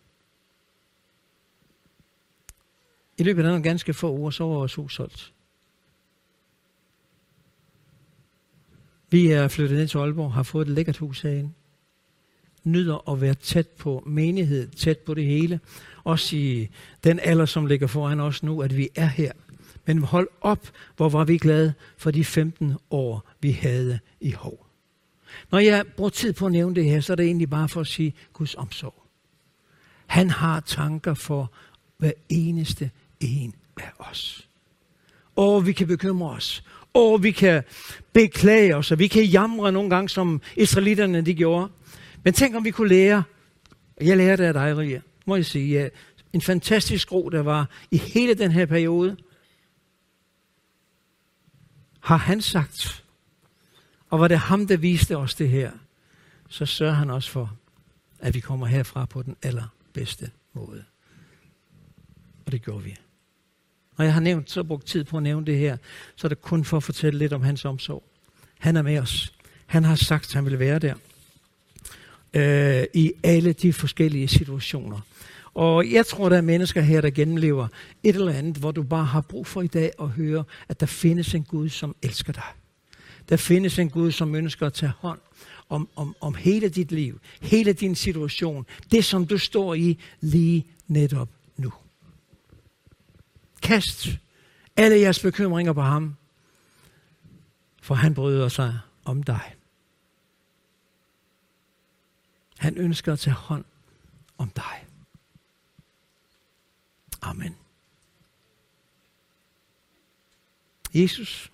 I 3.18 3.22
løbet 3.22 3.42
af 3.42 3.48
nogle 3.48 3.62
ganske 3.62 3.94
få 3.94 4.12
uger, 4.12 4.30
så 4.30 4.44
var 4.44 4.54
vores 4.54 4.74
hus 4.74 4.94
solgt. 4.94 5.32
Vi 9.11 9.30
er 9.30 9.48
flyttet 9.48 9.80
ind 9.80 9.88
til 9.88 9.98
Aalborg, 9.98 10.32
har 10.32 10.42
fået 10.42 10.68
et 10.68 10.74
lækkert 10.74 10.96
hus 10.96 11.20
herinde. 11.20 11.52
Nyder 12.68 13.11
at 13.11 13.20
være 13.20 13.35
tæt 13.35 13.68
på 13.68 14.02
menighed, 14.07 14.68
tæt 14.68 14.98
på 14.98 15.14
det 15.14 15.24
hele. 15.24 15.61
Også 16.04 16.37
i 16.37 16.68
den 17.04 17.20
alder, 17.22 17.46
som 17.46 17.66
ligger 17.66 17.87
foran 17.87 18.20
os 18.20 18.42
nu, 18.42 18.62
at 18.62 18.76
vi 18.76 18.88
er 18.94 19.07
her. 19.07 19.33
Men 19.87 19.98
hold 19.98 20.28
op, 20.40 20.68
hvor 20.96 21.09
var 21.09 21.24
vi 21.24 21.38
glade 21.38 21.72
for 21.96 22.11
de 22.11 22.24
15 22.24 22.74
år, 22.90 23.31
vi 23.40 23.50
havde 23.50 23.98
i 24.20 24.31
Hov. 24.31 24.66
Når 25.50 25.59
jeg 25.59 25.85
bruger 25.96 26.11
tid 26.11 26.33
på 26.33 26.46
at 26.46 26.52
nævne 26.52 26.74
det 26.74 26.85
her, 26.85 27.00
så 27.00 27.12
er 27.12 27.16
det 27.16 27.26
egentlig 27.26 27.50
bare 27.50 27.68
for 27.68 27.81
at 27.81 27.87
sige 27.87 28.14
Guds 28.33 28.54
omsorg. 28.54 28.94
Han 30.07 30.31
har 30.31 30.61
tanker 30.61 31.14
for 31.14 31.52
hver 31.98 32.12
eneste 32.28 32.90
en 33.20 33.54
af 33.76 33.90
os. 33.98 34.48
Og 35.37 35.66
vi 35.66 35.72
kan 35.72 35.87
bekymre 35.87 36.31
os. 36.31 36.64
Og 36.94 37.22
vi 37.22 37.31
kan 37.31 37.62
beklage 38.12 38.76
os, 38.76 38.92
og 38.92 38.98
vi 38.98 39.07
kan 39.07 39.24
jamre 39.24 39.72
nogle 39.72 39.90
gange, 39.90 40.09
som 40.09 40.42
israelitterne 40.57 41.20
de 41.20 41.35
gjorde. 41.35 41.68
Men 42.24 42.35
tænk, 42.35 42.54
om 42.57 42.64
vi 42.64 42.70
kunne 42.70 42.88
lære, 42.88 43.22
jeg 44.00 44.16
lærte 44.16 44.46
af 44.46 44.52
dig, 44.52 44.76
Ria, 44.78 45.00
må 45.26 45.37
jeg 45.37 45.46
sige, 45.46 45.81
ja, 45.81 45.88
en 46.33 46.40
fantastisk 46.40 47.12
ro, 47.12 47.28
der 47.28 47.42
var 47.42 47.70
i 47.90 47.96
hele 47.96 48.35
den 48.35 48.52
her 48.52 48.66
periode. 48.66 49.16
Har 52.00 52.16
han 52.16 52.40
sagt, 52.40 53.04
og 54.11 54.20
var 54.20 54.28
det 54.28 54.38
ham, 54.38 54.66
der 54.66 54.76
viste 54.76 55.16
os 55.16 55.35
det 55.35 55.48
her, 55.48 55.70
så 56.48 56.66
sørger 56.66 56.94
han 56.94 57.11
også 57.11 57.31
for, 57.31 57.57
at 58.18 58.35
vi 58.35 58.40
kommer 58.40 58.66
herfra 58.66 59.04
på 59.04 59.22
den 59.22 59.37
allerbedste 59.42 60.31
måde. 60.52 60.85
Og 62.46 62.52
det 62.52 62.62
gjorde 62.62 62.85
vi. 62.85 62.96
Når 63.98 64.04
jeg 64.04 64.14
har 64.14 64.20
nævnt, 64.20 64.50
så 64.50 64.62
brugt 64.62 64.87
tid 64.87 65.04
på 65.04 65.16
at 65.16 65.22
nævne 65.22 65.46
det 65.46 65.59
her, 65.59 65.76
så 66.16 66.26
er 66.26 66.28
det 66.28 66.42
kun 66.42 66.64
for 66.64 66.76
at 66.76 66.83
fortælle 66.83 67.18
lidt 67.18 67.33
om 67.33 67.42
hans 67.42 67.64
omsorg. 67.64 68.04
Han 68.59 68.76
er 68.76 68.83
med 68.83 68.98
os. 68.98 69.35
Han 69.66 69.85
har 69.85 69.94
sagt, 69.94 70.24
at 70.24 70.35
han 70.35 70.44
vil 70.44 70.59
være 70.59 70.78
der 70.78 70.94
øh, 72.34 72.84
i 72.94 73.12
alle 73.22 73.52
de 73.52 73.72
forskellige 73.72 74.28
situationer. 74.28 75.00
Og 75.54 75.90
jeg 75.90 76.06
tror, 76.06 76.28
der 76.28 76.36
er 76.36 76.40
mennesker 76.40 76.80
her, 76.80 77.00
der 77.00 77.10
gennemlever 77.10 77.68
et 78.02 78.16
eller 78.16 78.32
andet, 78.32 78.56
hvor 78.56 78.70
du 78.70 78.82
bare 78.82 79.04
har 79.04 79.20
brug 79.20 79.46
for 79.46 79.62
i 79.62 79.66
dag 79.66 79.92
at 80.00 80.08
høre, 80.08 80.44
at 80.68 80.81
der 80.81 80.87
findes 80.87 81.35
en 81.35 81.44
Gud, 81.44 81.68
som 81.68 81.96
elsker 82.02 82.33
dig. 82.33 82.42
Der 83.29 83.37
findes 83.37 83.79
en 83.79 83.90
Gud, 83.90 84.12
som 84.12 84.35
ønsker 84.35 84.66
at 84.66 84.72
tage 84.72 84.92
hånd 84.98 85.20
om, 85.68 85.88
om, 85.96 86.16
om 86.20 86.35
hele 86.35 86.68
dit 86.68 86.92
liv, 86.92 87.20
hele 87.42 87.72
din 87.72 87.94
situation, 87.94 88.66
det 88.92 89.04
som 89.04 89.26
du 89.26 89.38
står 89.38 89.74
i 89.74 89.98
lige 90.20 90.66
netop 90.87 91.29
nu. 91.56 91.72
Kast 93.62 94.08
alle 94.76 95.00
jeres 95.00 95.20
bekymringer 95.20 95.72
på 95.72 95.83
ham, 95.83 96.16
for 97.83 97.94
han 97.94 98.14
bryder 98.14 98.48
sig 98.48 98.79
om 99.04 99.22
dig. 99.22 99.54
Han 102.69 102.77
ønsker 102.77 103.12
at 103.12 103.19
tage 103.19 103.35
hånd 103.35 103.64
om 104.38 104.50
dig. 104.50 104.87
Amen. 107.23 107.56
Jesus, 110.94 111.52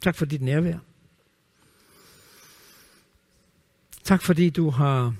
tak 0.00 0.16
for 0.16 0.24
dit 0.24 0.42
nærvær. 0.42 0.78
Tak 4.04 4.22
fordi 4.22 4.50
du 4.50 4.70
har 4.70 5.14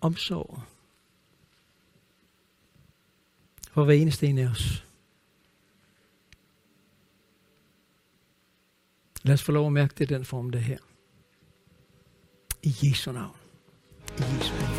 omsorg 0.00 0.62
for 3.70 3.84
hver 3.84 3.94
eneste 3.94 4.26
en 4.26 4.38
af 4.38 4.48
os. 4.48 4.86
Lad 9.22 9.34
os 9.34 9.42
få 9.42 9.52
lov 9.52 9.66
at 9.66 9.72
mærke 9.72 9.94
det 9.98 10.08
den 10.08 10.24
form, 10.24 10.50
der 10.50 10.58
her. 10.58 10.78
I 12.66 12.70
Jesu 12.70 13.12
navn. 13.12 13.30
I 14.18 14.22
Jesu 14.22 14.52
navn. 14.60 14.75